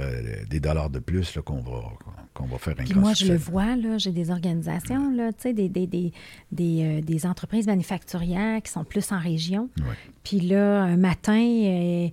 [0.49, 1.81] des dollars de plus qu'on va,
[2.33, 5.53] qu'on va faire un Puis Moi, je le vois, là, j'ai des organisations, là, des,
[5.53, 6.13] des, des,
[6.51, 9.69] des, des entreprises manufacturières qui sont plus en région.
[10.23, 12.09] Puis là, un matin,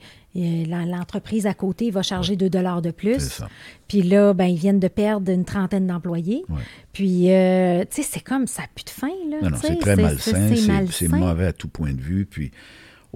[0.87, 3.43] l'entreprise à côté va charger 2 dollars de plus.
[3.89, 6.45] Puis là, ben, ils viennent de perdre une trentaine d'employés.
[6.93, 9.09] Puis, euh, tu sais, c'est comme ça plus de fin.
[9.31, 10.51] Là, non, c'est très malsain.
[10.91, 12.27] C'est mauvais à tout point de vue.
[12.27, 12.51] Puis,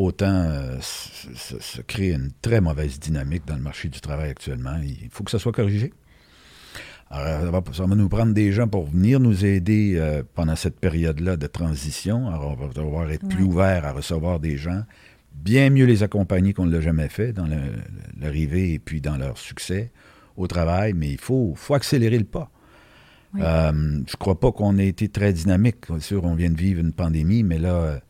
[0.00, 4.76] autant euh, se crée une très mauvaise dynamique dans le marché du travail actuellement.
[4.82, 5.92] Il faut que ça soit corrigé.
[7.10, 11.36] Alors, ça va, nous prendre des gens pour venir nous aider euh, pendant cette période-là
[11.36, 12.28] de transition.
[12.28, 14.84] Alors, on va devoir être plus ouvert à recevoir des gens
[15.34, 17.48] bien mieux les accompagner qu'on ne l'a jamais fait dans
[18.20, 19.90] l'arrivée et puis dans leur succès
[20.36, 22.50] au travail, mais il faut, faut accélérer le pas.
[23.36, 25.88] Euh, je ne crois pas qu'on ait été très dynamique.
[25.88, 28.00] Bien sûr, on vient de vivre une pandémie, mais là,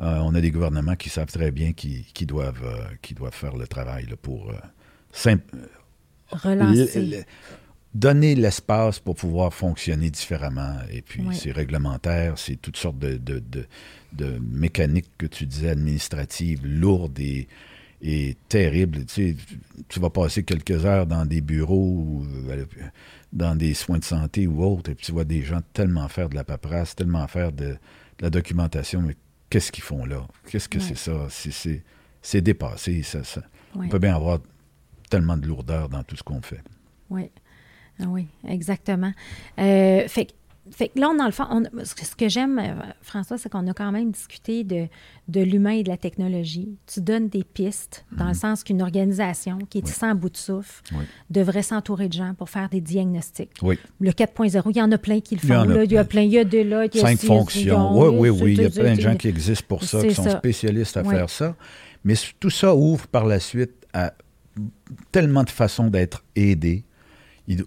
[0.00, 4.06] on a des gouvernements qui savent très bien qu'ils doivent, euh, doivent faire le travail
[4.22, 4.52] pour
[6.30, 7.24] relancer.
[7.92, 10.76] donner l'espace pour pouvoir fonctionner différemment.
[10.92, 17.18] Et puis, c'est réglementaire, c'est toutes sortes de, de mécanique que tu disais administrative lourde
[17.18, 17.48] et,
[18.02, 19.04] et terrible.
[19.06, 19.36] Tu, sais,
[19.88, 22.64] tu vas passer quelques heures dans des bureaux euh,
[23.32, 26.28] dans des soins de santé ou autres, et puis tu vois des gens tellement faire
[26.28, 27.76] de la paperasse, tellement faire de,
[28.20, 29.16] la documentation, mais
[29.50, 30.26] qu'est-ce qu'ils font là?
[30.48, 31.26] Qu'est-ce que c'est ça?
[32.22, 33.02] C'est dépassé.
[33.02, 33.42] Ça, ça.
[33.74, 34.38] On peut bien avoir
[35.10, 36.62] tellement de lourdeur dans tout ce qu'on fait.
[37.10, 37.30] Oui.
[38.02, 39.12] Ah oui, exactement.
[39.58, 40.32] Euh, fait
[40.70, 41.44] fait que là, dans le fond,
[41.84, 44.86] ce que j'aime, euh, François, c'est qu'on a quand même discuté de,
[45.28, 46.76] de l'humain et de la technologie.
[46.86, 48.34] Tu donnes des pistes, dans le mhm.
[48.34, 50.82] sens qu'une organisation qui est sans bout de souffle
[51.30, 53.50] devrait s'entourer de gens pour faire des diagnostics.
[53.62, 55.64] Le 4.0, il y en a plein qui le font.
[55.64, 56.84] Il y, il y a plein, il y a de là.
[56.86, 57.98] Il y a Cinq fonctions.
[57.98, 58.52] Oui, oui, oui.
[58.52, 61.30] Il y a plein de gens qui existent pour ça, qui sont spécialistes à faire
[61.30, 61.56] ça.
[62.04, 64.12] Mais tout ça ouvre par la suite à
[65.12, 66.84] tellement de façons d'être aidé.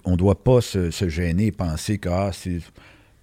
[0.05, 2.31] On ne doit pas se, gêner et penser que ah,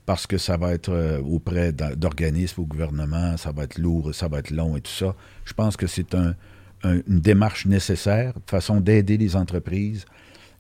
[0.07, 4.29] parce que ça va être euh, auprès d'organismes, au gouvernement, ça va être lourd, ça
[4.29, 5.15] va être long et tout ça.
[5.45, 10.05] Je pense que c'est une démarche nécessaire, une façon d'aider les entreprises.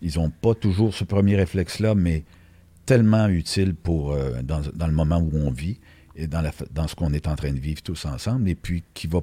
[0.02, 2.24] Ils n'ont pas toujours ce premier réflexe-là, mais
[2.86, 5.78] tellement utile pour, euh, dans, le moment où on vit.
[6.16, 8.82] et dans, la, dans ce qu'on est en train de vivre tous ensemble, et puis
[8.94, 9.20] qui va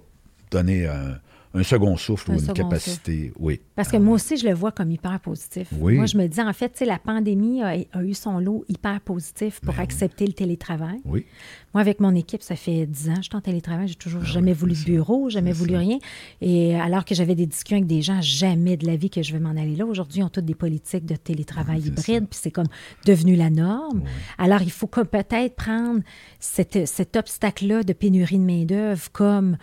[0.51, 1.19] donner un,
[1.53, 3.61] un second souffle ou une capacité, oui.
[3.75, 5.71] Parce que moi aussi, je le vois comme hyper positif.
[5.71, 9.73] Moi, je me dis, en fait, la pandémie a, eu son lot hyper positif pour
[9.73, 10.99] ben accepter le télétravail.
[11.05, 11.25] Oui.
[11.73, 13.87] Moi, avec mon équipe, ça fait dix ans que je suis en télétravail.
[13.87, 15.99] J'ai toujours ah jamais voulu de bureau, jamais voulu rien.
[16.41, 19.33] Et alors que j'avais des discussions avec des gens, jamais de la vie que je
[19.33, 19.85] vais m'en aller là.
[19.85, 22.67] Aujourd'hui, ils ont toutes des politiques de télétravail hybride, puis c'est comme
[23.05, 24.03] devenu la norme.
[24.37, 26.01] Alors, il faut peut-être prendre
[26.39, 29.57] cet obstacle-là de pénurie de main-d'œuvre comme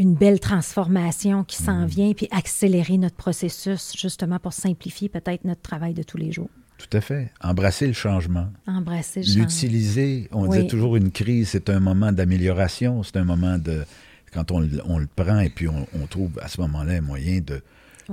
[0.00, 1.86] une belle transformation qui s'en mm.
[1.86, 6.48] vient, puis accélérer notre processus justement pour simplifier peut-être notre travail de tous les jours.
[6.78, 7.30] Tout à fait.
[7.42, 8.48] Embrasser le changement.
[8.66, 9.42] Embrasser le changement.
[9.42, 10.28] L'utiliser.
[10.32, 13.84] On dit toujours une crise, c'est un moment d'amélioration, c'est un moment de...
[14.32, 17.60] Quand on, le prend et puis on, trouve à ce moment-là un moyen de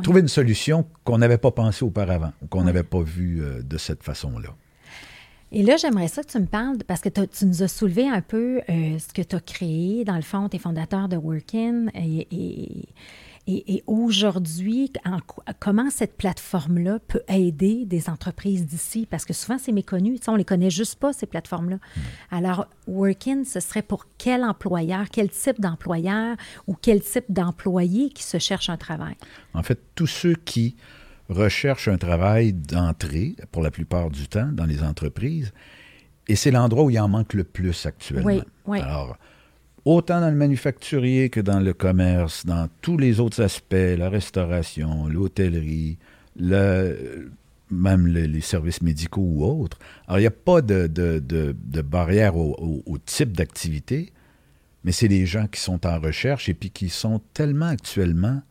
[0.02, 4.02] trouver une solution qu'on n'avait pas pensé auparavant, qu'on n'avait pas vu euh, de cette
[4.04, 4.50] façon-là.
[5.52, 8.22] Et là, j'aimerais ça que tu me parles, parce que tu nous as soulevé un
[8.22, 11.88] peu euh, ce que tu as créé, dans le fond, tu es fondateur de Workin.
[11.96, 14.92] Et, et, et, aujourd'hui,
[15.60, 19.08] comment cette plateforme-là peut aider des entreprises d'ici?
[19.10, 20.20] Parce que souvent, c'est méconnu.
[20.28, 21.78] on ne les connaît juste pas, ces plateformes-là.
[21.78, 22.02] Mm.
[22.32, 26.36] Alors, Workin, ce serait pour quel employeur, quel type d'employeur
[26.68, 29.16] ou quel type d'employé qui se cherche un travail?
[29.54, 30.76] En fait, tous ceux qui
[31.30, 35.52] recherchent un travail d'entrée, pour la plupart du temps, dans les entreprises.
[36.28, 38.26] Et c'est l'endroit où il en manque le plus actuellement.
[38.26, 38.80] Oui, oui.
[38.80, 39.18] Alors,
[39.86, 45.08] autant dans le manufacturier que dans le commerce, dans tous les autres aspects, la restauration,
[45.08, 45.98] l'hôtellerie,
[46.38, 47.32] le,
[47.72, 49.78] même les services médicaux ou autres.
[50.08, 54.12] Alors, il n'y a pas de, de, de, barrière au, au type d'activité,
[54.84, 58.42] mais c'est les gens qui sont en recherche et puis qui sont tellement actuellement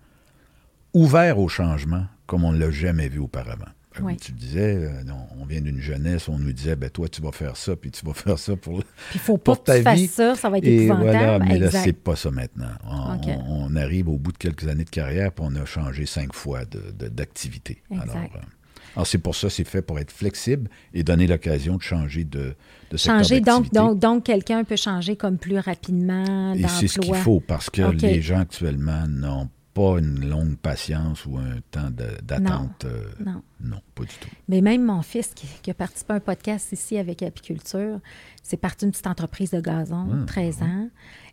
[0.95, 3.66] ouverts au changement comme on ne l'a jamais vu auparavant.
[3.97, 5.03] Comme tu disais, euh,
[5.41, 8.05] on vient d'une jeunesse, on nous disait, ben toi, tu vas faire ça, puis tu
[8.05, 8.83] vas faire ça pour,
[9.14, 11.95] il faut pas que tu fasses ça, ça va être et Voilà, mais là, c'est
[11.95, 12.68] pas ça maintenant.
[12.85, 16.61] On, arrive au bout de quelques années de carrière, puis on a changé cinq fois
[16.66, 17.83] d'activité.
[17.91, 18.39] De, alors, euh,
[18.95, 22.55] alors c'est pour ça, c'est fait pour être flexible et donner l'occasion de changer de,
[22.91, 27.14] de Changer, donc, donc, donc quelqu'un peut changer comme plus rapidement Et c'est ce qu'il
[27.14, 31.91] faut, parce que les gens actuellement n'ont pas une longue patience ou un temps
[32.22, 32.87] d'attente.
[32.87, 33.77] Euh, non, non.
[33.95, 34.31] pas du tout.
[34.49, 38.01] Mais même mon fils qui, a participé à un podcast ici avec Apiculture,
[38.43, 40.66] c'est parti d'une petite entreprise de gazon, 13 ah, ah.
[40.66, 40.89] ans.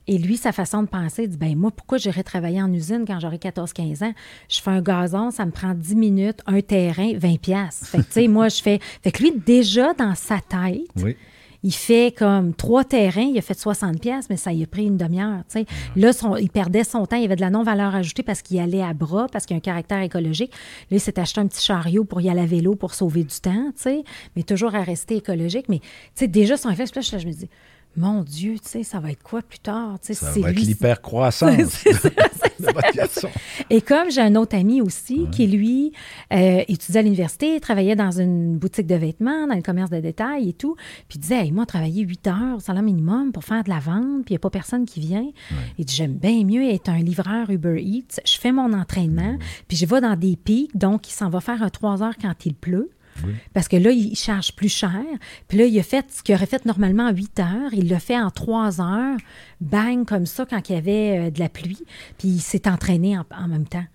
[0.07, 3.05] Et lui, sa façon de penser, il dit ben moi, pourquoi j'irais travailler en usine
[3.07, 4.13] quand j'aurai 14-15 ans?
[4.49, 7.85] Je fais un gazon, ça me prend 10 minutes, un terrain, 20 pièces.
[7.85, 8.79] Fait que, tu sais, moi, je fais...
[9.01, 11.15] Fait que lui, déjà, dans sa tête, oui
[11.63, 14.85] il fait comme trois terrains, il a fait 60 pièces, mais ça y a pris
[14.85, 15.43] une demi-heure.
[15.95, 18.83] Là, il perdait son temps, il y avait de la non-valeur ajoutée parce qu'il allait
[18.83, 20.51] à bras, parce qu'il y a un caractère écologique.
[20.91, 23.39] Là, il s'est acheté un petit chariot pour y aller à vélo pour sauver du
[23.41, 23.71] temps,
[24.35, 25.67] mais toujours à rester écologique.
[25.69, 25.79] Mais
[26.27, 27.49] déjà, son effet, là, je me dis,
[27.95, 29.97] mon Dieu, tu sais, ça va être quoi plus tard?
[30.01, 31.83] ça va être l'hypercroissance
[33.69, 35.91] Et comme j'ai un autre ami aussi qui, lui,
[36.31, 40.49] euh, étudiait à l'université, travaillait dans une boutique de vêtements, dans le commerce de détail
[40.49, 40.75] et tout,
[41.07, 44.25] puis il disait, hey, moi, travailler 8 heures, salaire minimum pour faire de la vente,
[44.25, 45.29] puis il n'y a pas personne qui vient.
[45.77, 48.21] Il dit, j'aime bien mieux être un livreur Uber Eats.
[48.25, 49.37] Je fais mon entraînement,
[49.67, 52.45] puis je vais dans des pics, donc il s'en va faire un 3 heures quand
[52.45, 52.89] il pleut.
[53.53, 55.03] Parce que là, il charge plus cher.
[55.47, 57.73] Puis là, il a fait ce qu'il aurait fait normalement en 8 heures.
[57.73, 59.17] Il l'a fait en 3 heures,
[59.61, 61.83] bang, comme ça, quand il y avait euh, de la pluie.
[62.17, 63.85] Puis il s'est entraîné en, même temps.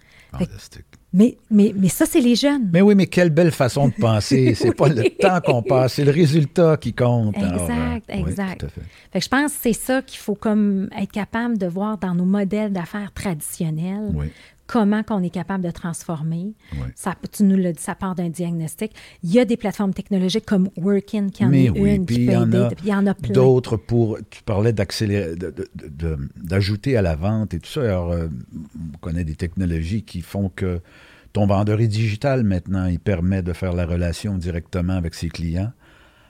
[1.13, 2.69] mais, mais, mais ça, c'est les jeunes.
[2.73, 4.55] Mais oui, mais quelle belle façon de penser.
[4.57, 7.37] c'est pas le temps qu'on passe, c'est le résultat qui compte.
[7.37, 8.67] Exact, euh, exact.
[9.13, 12.15] fait que je pense que c'est ça qu'il faut comme être capable de voir dans
[12.15, 14.11] nos modèles d'affaires traditionnels.
[14.15, 14.27] Oui
[14.69, 16.53] comment qu'on est capable de transformer.
[16.95, 18.93] Ça, tu nous l'as dit, ça part d'un diagnostic.
[19.25, 22.69] Il y a des plateformes technologiques comme Workin qui en est une, qui peut aider.
[22.85, 23.33] Il y en a plein.
[23.33, 25.35] D'autres pour, tu parlais d'accélérer,
[26.37, 27.81] d'ajouter à la vente et tout ça.
[27.81, 28.29] Alors, euh,
[28.95, 30.81] on connaît des technologies qui font que
[31.33, 32.87] ton vendeur est digital maintenant.
[32.87, 35.73] Il permet de faire la relation directement avec ses clients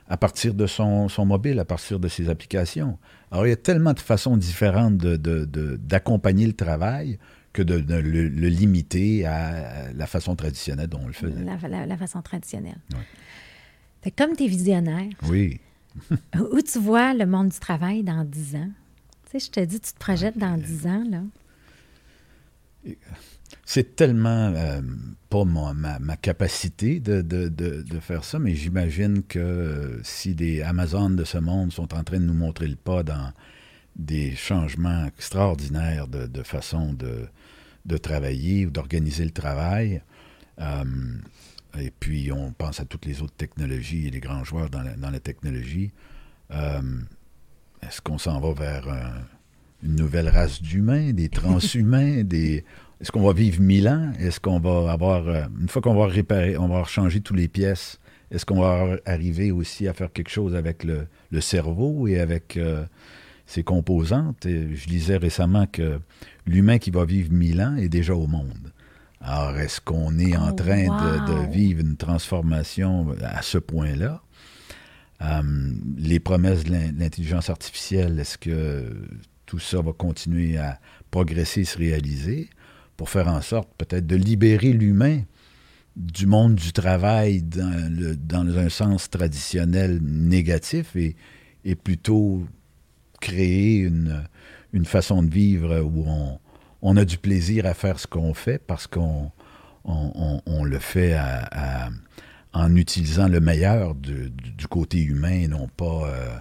[0.07, 2.97] à partir de son, son, mobile, à partir de ses applications.
[3.31, 7.19] Alors, il y a tellement de façons différentes d'accompagner le travail
[7.59, 11.43] que de, le, limiter à la façon traditionnelle dont on le faisait.
[11.43, 12.79] La, façon traditionnelle.
[14.17, 15.09] comme tu es visionnaire.
[15.27, 15.59] Oui.
[16.51, 18.69] où tu vois le monde du travail dans 10 ans?
[19.25, 21.21] Tu sais, je te dis, tu te projettes dans 10 ans, là.
[23.65, 24.81] C'est tellement euh,
[25.29, 31.15] pas ma, ma, capacité de, de, de, faire ça, mais j'imagine que si des Amazones
[31.15, 33.33] de ce monde sont en train de nous montrer le pas dans
[33.99, 37.27] des changements extraordinaires de, façon de,
[37.85, 40.01] de travailler ou d'organiser le travail.
[40.59, 40.83] Euh,
[41.77, 44.95] et puis, on pense à toutes les autres technologies et les grands joueurs dans la,
[44.95, 45.91] dans la technologie.
[46.51, 46.81] Euh,
[47.81, 48.87] est-ce qu'on s'en va vers
[49.83, 52.63] une nouvelle race d'humains, des transhumains, des...
[53.01, 54.11] Est-ce qu'on va vivre mille ans?
[54.17, 55.27] Est-ce qu'on va avoir...
[55.59, 57.99] une fois qu'on va réparer, on va changer toutes les pièces,
[58.31, 61.07] est-ce qu'on va arriver aussi à faire quelque chose avec le,
[61.41, 62.59] cerveau et avec
[63.49, 64.45] ses composantes?
[64.45, 65.99] je lisais récemment que
[66.45, 68.71] l'humain qui va vivre mille ans est déjà au monde.
[69.21, 70.85] Alors, est-ce qu'on est en oh, train
[71.25, 74.21] de, vivre une transformation à ce point-là?
[75.21, 75.41] Euh,
[75.97, 78.85] les promesses de l'intelligence artificielle, est-ce que
[79.45, 80.79] tout ça va continuer à
[81.11, 82.49] progresser, se réaliser
[82.95, 85.21] pour faire en sorte peut-être de libérer l'humain
[85.95, 91.15] du monde du travail dans, un sens traditionnel négatif et,
[91.75, 92.45] plutôt
[93.19, 94.23] créer une,
[94.73, 96.39] une, façon de vivre où on,
[96.81, 99.31] on a du plaisir à faire ce qu'on fait parce qu'on
[99.85, 101.17] on, le fait
[102.53, 104.31] en utilisant le meilleur du,
[104.69, 106.37] côté humain et non pas euh,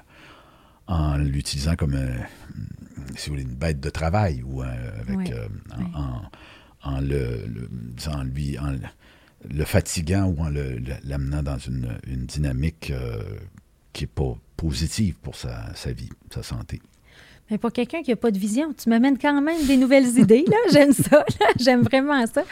[0.86, 1.98] en l'utilisant comme
[3.16, 4.66] si vous voulez, une bête de travail ou euh,
[5.00, 5.48] avec, euh,
[6.82, 7.46] en, le,
[8.24, 8.56] lui,
[9.50, 10.50] le fatiguant ou en
[11.04, 12.92] l'amenant dans une, dynamique
[13.92, 16.82] qui n'est pas positive pour sa, vie, sa santé.
[17.50, 20.44] Mais pour quelqu'un qui n'a pas de vision, tu m'amènes quand même des nouvelles idées.
[20.70, 21.24] J'aime ça.
[21.58, 22.42] J'aime vraiment ça.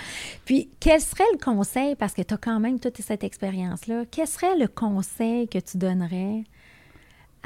[0.47, 4.27] Puis, quel serait le conseil, parce que tu as quand même toute cette expérience-là, quel
[4.27, 6.45] serait le conseil que tu donnerais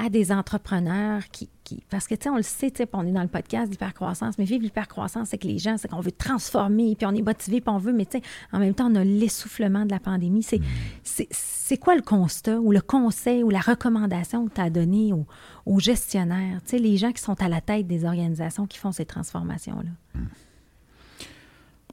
[0.03, 1.49] à des entrepreneurs qui,
[1.89, 4.45] parce que, tu sais, on le sait, tu on est dans le podcast d'hypercroissance, mais
[4.45, 7.69] vivre l'hypercroissance, c'est que les gens, c'est qu'on veut transformer, puis on est motivé, puis
[7.69, 10.41] on veut, mais tu sais, en même temps, on a l'essoufflement de la pandémie.
[10.41, 11.25] C'est, mm.
[11.29, 15.79] c'est, quoi le constat ou le conseil ou la recommandation que tu as donné aux,
[15.79, 19.05] gestionnaires, tu sais, les gens qui sont à la tête des organisations qui font ces
[19.05, 20.19] transformations-là?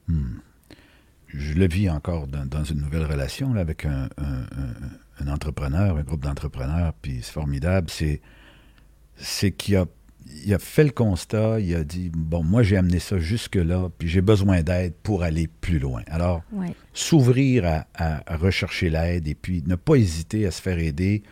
[0.09, 0.15] Mm.
[0.15, 0.41] Mm.
[1.29, 4.09] Je le vis encore dans, une nouvelle relation là, avec un
[5.27, 8.21] entrepreneur, un groupe d'entrepreneurs, puis c'est formidable, c'est,
[9.17, 9.87] c'est qu'il a,
[10.45, 14.09] il a fait le constat, il a dit, bon, moi j'ai amené ça jusque-là, puis
[14.09, 16.03] j'ai besoin d'aide pour aller plus loin.
[16.09, 16.43] Alors,
[16.93, 21.23] s'ouvrir à, rechercher l'aide et puis ne pas hésiter à se faire aider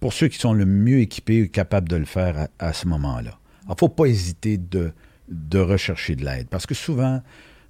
[0.00, 3.38] pour ceux qui sont le mieux équipés et capables de le faire à, ce moment-là.
[3.64, 4.92] Il ne faut pas hésiter de,
[5.28, 7.22] de rechercher de l'aide, parce que souvent,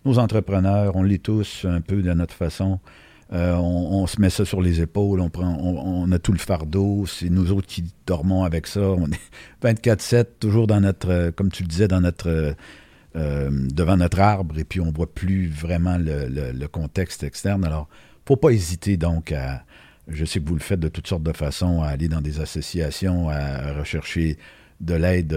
[0.05, 2.79] nos entrepreneurs, on l'est tous un peu de notre façon,
[3.33, 7.05] euh, on, se met ça sur les épaules, on, prend, on, a tout le fardeau,
[7.07, 8.81] c'est nous autres qui dormons avec ça.
[8.81, 9.21] On est
[9.63, 12.55] 24-7, toujours dans notre, euh, comme tu le disais, dans notre,
[13.17, 17.67] euh, devant notre arbre, et puis on voit plus vraiment le, contexte externe.
[17.67, 17.89] Alors,
[18.27, 19.63] faut pas hésiter donc à,
[20.09, 22.41] je sais que vous le faites de toutes sortes de façons, à aller dans des
[22.41, 24.39] associations, à rechercher
[24.81, 25.35] de l'aide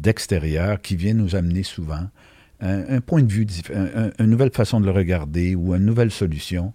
[0.00, 2.08] d'extérieur qui vient nous amener souvent
[2.60, 3.46] un, point de vue,
[4.18, 6.72] une nouvelle façon de le regarder ou une nouvelle solution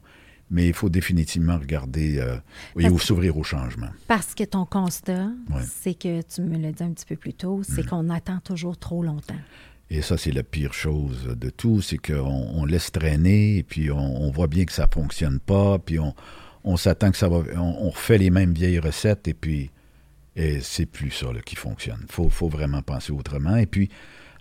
[0.52, 2.38] mais il faut définitivement regarder euh,
[2.76, 3.90] ou s'ouvrir au changement.
[4.08, 5.30] Parce que ton constat,
[5.64, 7.90] c'est que, tu me l'as dit un petit peu plus tôt, c'est mm.
[7.90, 9.40] qu'on attend toujours trop longtemps.
[9.92, 13.92] Et ça, c'est la pire chose de tout, c'est qu'on on laisse traîner, et puis
[13.92, 15.98] on, voit bien que ça ne fonctionne pas, puis
[16.64, 17.42] on, s'attend que ça va...
[17.56, 19.72] On, refait les mêmes vieilles recettes, et puis
[20.36, 22.00] et c'est plus ça qui fonctionne.
[22.04, 23.58] Il faut, faut, vraiment penser autrement.
[23.58, 23.90] Et puis,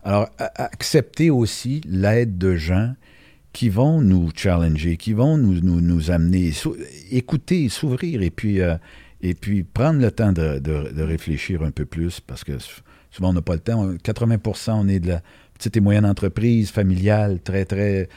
[0.04, 2.94] alors, accepter aussi l'aide de gens
[3.59, 6.52] qui vont nous challenger, qui vont nous, nous, nous amener,
[7.11, 8.76] écouter, s'ouvrir et puis, euh,
[9.20, 12.52] et puis prendre le temps de, de, réfléchir un peu plus parce que
[13.11, 13.94] souvent on n'a pas le temps.
[13.94, 15.22] 80% on est de la
[15.54, 18.09] petite et moyenne entreprise familiale, très, très.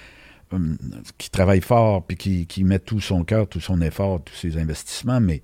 [0.51, 0.77] Hum,
[1.17, 4.59] qui travaille fort puis qui, qui met tout son cœur, tout son effort, tous ses
[4.59, 5.41] investissements, mais,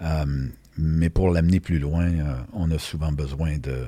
[0.00, 3.84] hum, mais pour l'amener plus loin, euh, on a souvent besoin de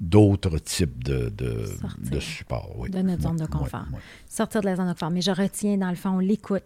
[0.00, 2.74] d'autres types de, de, supports.
[2.78, 2.90] Oui.
[2.90, 3.86] De notre zone de confort.
[4.28, 5.10] Sortir de la zone de confort.
[5.10, 6.64] Mais je retiens, dans le fond, l'écoute.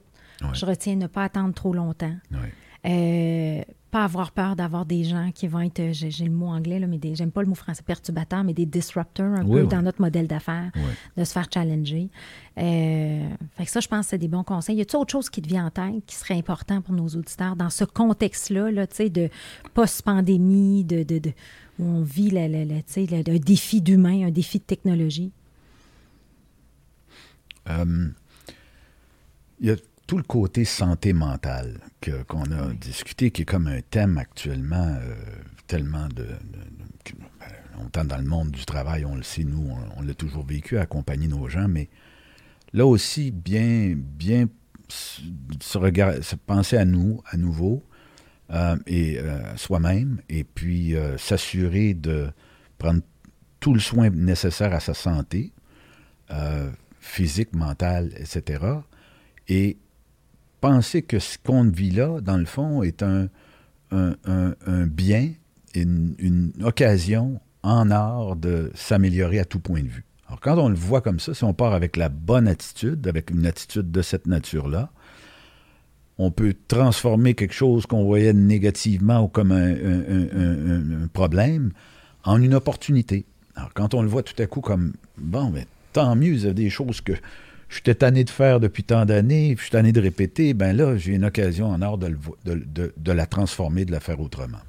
[0.55, 2.15] Je retiens ne pas attendre trop longtemps.
[2.87, 6.87] Euh, pas avoir peur d'avoir des gens qui vont être, j'ai le mot anglais, là,
[6.87, 10.27] mais j'aime pas le mot français perturbateur, mais des disrupteurs un peu dans notre modèle
[10.27, 10.71] d'affaires,
[11.17, 12.09] de se faire challenger.
[12.57, 14.77] Euh, fait que ça, je pense que c'est des bons conseils.
[14.77, 17.57] Y a-t-il autre chose qui te vient en tête qui serait important pour nos auditeurs
[17.57, 19.29] dans ce contexte-là, là, de
[19.75, 21.33] post-pandémie, de, de, de
[21.81, 25.33] où on vit la, un défi d'humain, un défi de technologie?
[27.69, 28.09] Euh,
[29.61, 29.77] il y a
[30.07, 31.81] tout le côté santé mentale
[32.27, 35.15] qu'on a discuté, qui est comme un thème actuellement euh,
[35.67, 36.27] tellement de,
[37.79, 40.79] On entend dans le monde du travail, on le sait, nous, on, l'a toujours vécu,
[40.79, 41.89] accompagner nos gens, mais
[42.73, 44.47] là aussi, bien, bien
[44.89, 45.23] se,
[45.61, 47.83] se penser à nous, à nouveau,
[48.87, 52.31] et euh, soi-même, et puis euh, s'assurer de
[52.79, 53.01] prendre
[53.61, 55.53] tout le soin nécessaire à sa santé,
[57.01, 58.65] physique, mentale, etc.
[59.49, 59.79] Et
[60.61, 63.29] penser que ce qu'on vit là, dans le fond, est un,
[63.91, 65.33] un, bien
[65.75, 70.05] une, occasion en art de s'améliorer à tout point de vue.
[70.29, 73.31] Alors, quand on le voit comme ça, si on part avec la bonne attitude, avec
[73.31, 74.93] une attitude de cette nature-là,
[76.23, 81.73] on peut transformer quelque chose qu'on voyait négativement ou comme un, problème
[82.25, 83.25] en une opportunité.
[83.57, 86.47] Alors, quand on le voit tout à coup comme, bon, mais tant mieux, il y
[86.47, 87.15] a des choses que
[87.71, 90.99] je suis tanné de faire depuis tant d'années, je suis tanné de répéter, ben là,
[90.99, 92.15] j'ai une occasion en art de,
[92.45, 94.61] de, la transformer, de la faire autrement.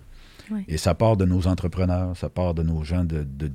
[0.70, 3.52] Et ça part de nos entrepreneurs, ça part de nos gens, de, de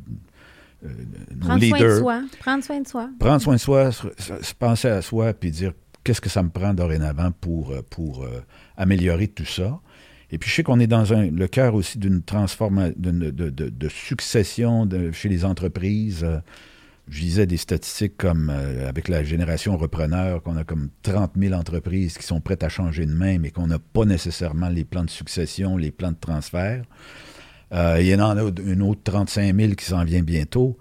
[0.84, 0.88] euh,
[1.34, 1.78] nos Prendre leaders.
[1.78, 2.22] Soin de soi.
[2.38, 3.10] Prendre soin de soi.
[3.18, 5.72] Prendre soin de soi, se, penser à soi, puis dire
[6.06, 8.40] qu'est-ce que ça me prend dorénavant pour, euh, pour euh,
[8.76, 9.80] améliorer tout ça?
[10.30, 15.28] Et puis je sais qu'on est dans le cœur aussi d'une transformation, de, succession chez
[15.28, 16.26] les entreprises
[17.08, 21.54] je disais des statistiques comme euh, avec la génération repreneur, qu'on a comme 30 000
[21.54, 25.04] entreprises qui sont prêtes à changer de main, mais qu'on n'a pas nécessairement les plans
[25.04, 26.84] de succession, les plans de transfert.
[27.72, 30.76] Il y en a une autre 35 000 qui s'en vient bientôt.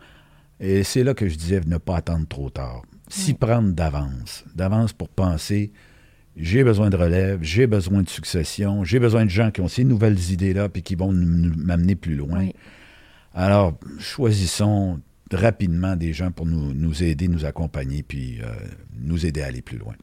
[0.59, 2.81] Et c'est là que je disais ne pas attendre trop tard.
[3.09, 4.43] S'y prendre d'avance.
[4.55, 5.71] D'avance pour penser
[6.35, 9.83] j'ai besoin de relève, j'ai besoin de succession, j'ai besoin de gens qui ont ces
[9.83, 12.49] nouvelles idées-là puis qui vont m'amener plus loin.
[13.33, 14.99] Alors, choisissons
[15.31, 18.47] rapidement des gens pour nous, nous aider, nous accompagner, puis euh,
[18.99, 19.95] nous aider à aller plus loin.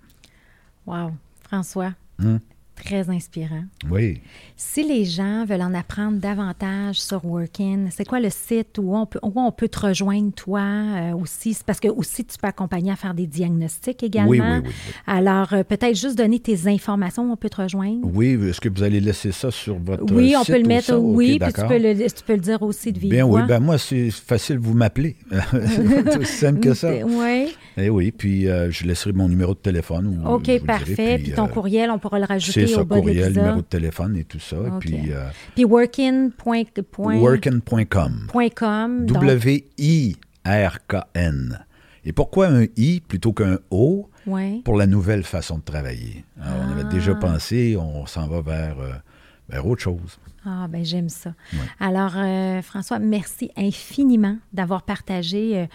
[0.86, 1.12] Wow.
[1.42, 2.38] François, hmm?
[2.74, 3.64] Très inspirant.
[3.90, 4.20] Oui.
[4.56, 9.06] Si les gens veulent en apprendre davantage sur Workin, c'est quoi le site où on
[9.06, 11.56] peut, où on peut te rejoindre, toi euh, aussi?
[11.66, 14.30] Parce que aussi, tu peux accompagner à faire des diagnostics également.
[14.30, 14.94] Oui, oui, oui.
[15.06, 18.00] Alors, euh, peut-être juste donner tes informations, on peut te rejoindre.
[18.02, 20.16] Oui, est-ce que vous allez laisser ça sur votre site?
[20.16, 22.92] Oui, on peut le mettre, oui, puis tu peux le, tu peux le dire aussi
[22.92, 23.12] de vivre.
[23.12, 25.16] Bien, oui, ben moi, c'est facile, vous m'appelez.
[25.50, 26.90] c'est aussi simple que ça.
[27.04, 27.54] Oui.
[27.76, 30.22] Eh oui, puis euh, je laisserai mon numéro de téléphone.
[30.26, 31.18] OK, parfait.
[31.22, 34.56] puis, ton courriel, on pourra le rajouter bas courriel, numéro de téléphone et tout ça.
[34.80, 36.32] Puis, euh, puis workin.com.
[39.06, 40.18] W-I-R-K-N.
[42.04, 44.08] Et pourquoi un I plutôt qu'un O?
[44.64, 46.24] Pour la nouvelle façon de travailler?
[46.38, 47.20] On avait déjà ah.
[47.20, 48.92] pensé, on s'en va vers, euh,
[49.48, 50.18] vers autre chose.
[50.44, 51.34] Ah, ben j'aime ça.
[51.80, 52.14] Alors,
[52.62, 55.68] François, merci infiniment d'avoir partagé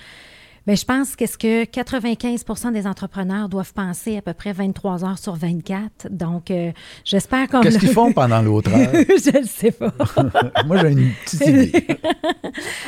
[0.68, 5.05] Bien, je pense que ce que 95% des entrepreneurs doivent penser à peu près 23
[5.05, 6.09] heures sur 24.
[6.11, 6.74] Donc, euh,
[7.05, 7.61] j'espère qu'on...
[7.61, 8.91] Qu'est-ce qu'ils font pendant l'autre heure?
[8.93, 9.93] je ne sais pas.
[10.65, 11.88] moi, j'ai une petite idée.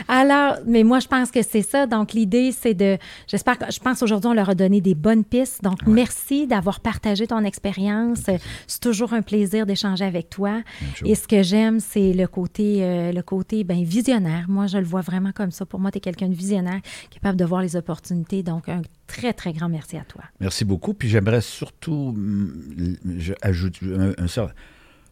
[0.09, 1.87] Alors, mais moi, je pense que c'est ça.
[1.87, 2.97] Donc, l'idée, c'est de...
[3.27, 3.71] J'espère que...
[3.71, 5.63] Je pense aujourd'hui, on leur a donné des bonnes pistes.
[5.63, 8.23] Donc, merci d'avoir partagé ton expérience.
[8.67, 10.63] C'est toujours un plaisir d'échanger avec toi.
[11.05, 14.47] Et ce que j'aime, c'est le côté, euh, le côté ben, visionnaire.
[14.49, 15.65] Moi, je le vois vraiment comme ça.
[15.65, 18.43] Pour moi, tu es quelqu'un de visionnaire, capable de voir les opportunités.
[18.43, 20.23] Donc, un très, très grand merci à toi.
[20.39, 20.93] Merci beaucoup.
[20.93, 22.95] Puis j'aimerais surtout mm,
[23.41, 24.13] ajouter un,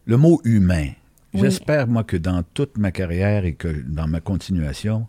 [0.06, 0.90] le mot humain.
[1.34, 5.06] J'espère, moi, que dans toute ma carrière et que dans ma continuation,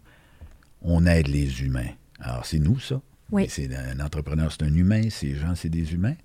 [0.82, 1.90] on aide les humains.
[2.20, 3.02] Alors, c'est nous, ça.
[3.32, 3.48] Oui.
[3.50, 5.10] C'est un entrepreneur, c'est un humain.
[5.10, 6.16] Ces gens, c'est des humains.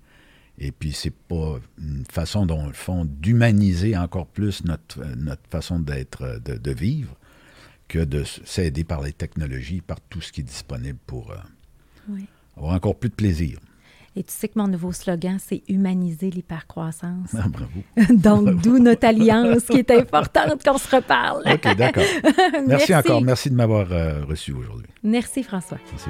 [0.57, 5.79] Et puis, c'est pas une façon dont le font d'humaniser encore plus notre, notre façon
[5.79, 7.15] d'être, de, de, vivre
[7.87, 12.15] que de s'aider par les technologies, par tout ce qui est disponible pour euh,
[12.57, 13.59] avoir encore plus de plaisir.
[14.17, 17.35] Et tu sais que mon nouveau slogan, c'est humaniser l'hypercroissance.
[17.37, 17.83] Ah, bravo.
[18.13, 21.43] Donc, d'où notre alliance qui est importante qu'on se reparle.
[21.45, 22.03] OK, d'accord.
[22.67, 23.21] Merci, encore.
[23.21, 24.87] Merci de m'avoir euh, reçu aujourd'hui.
[25.03, 25.79] Merci, François.
[25.91, 26.09] Merci.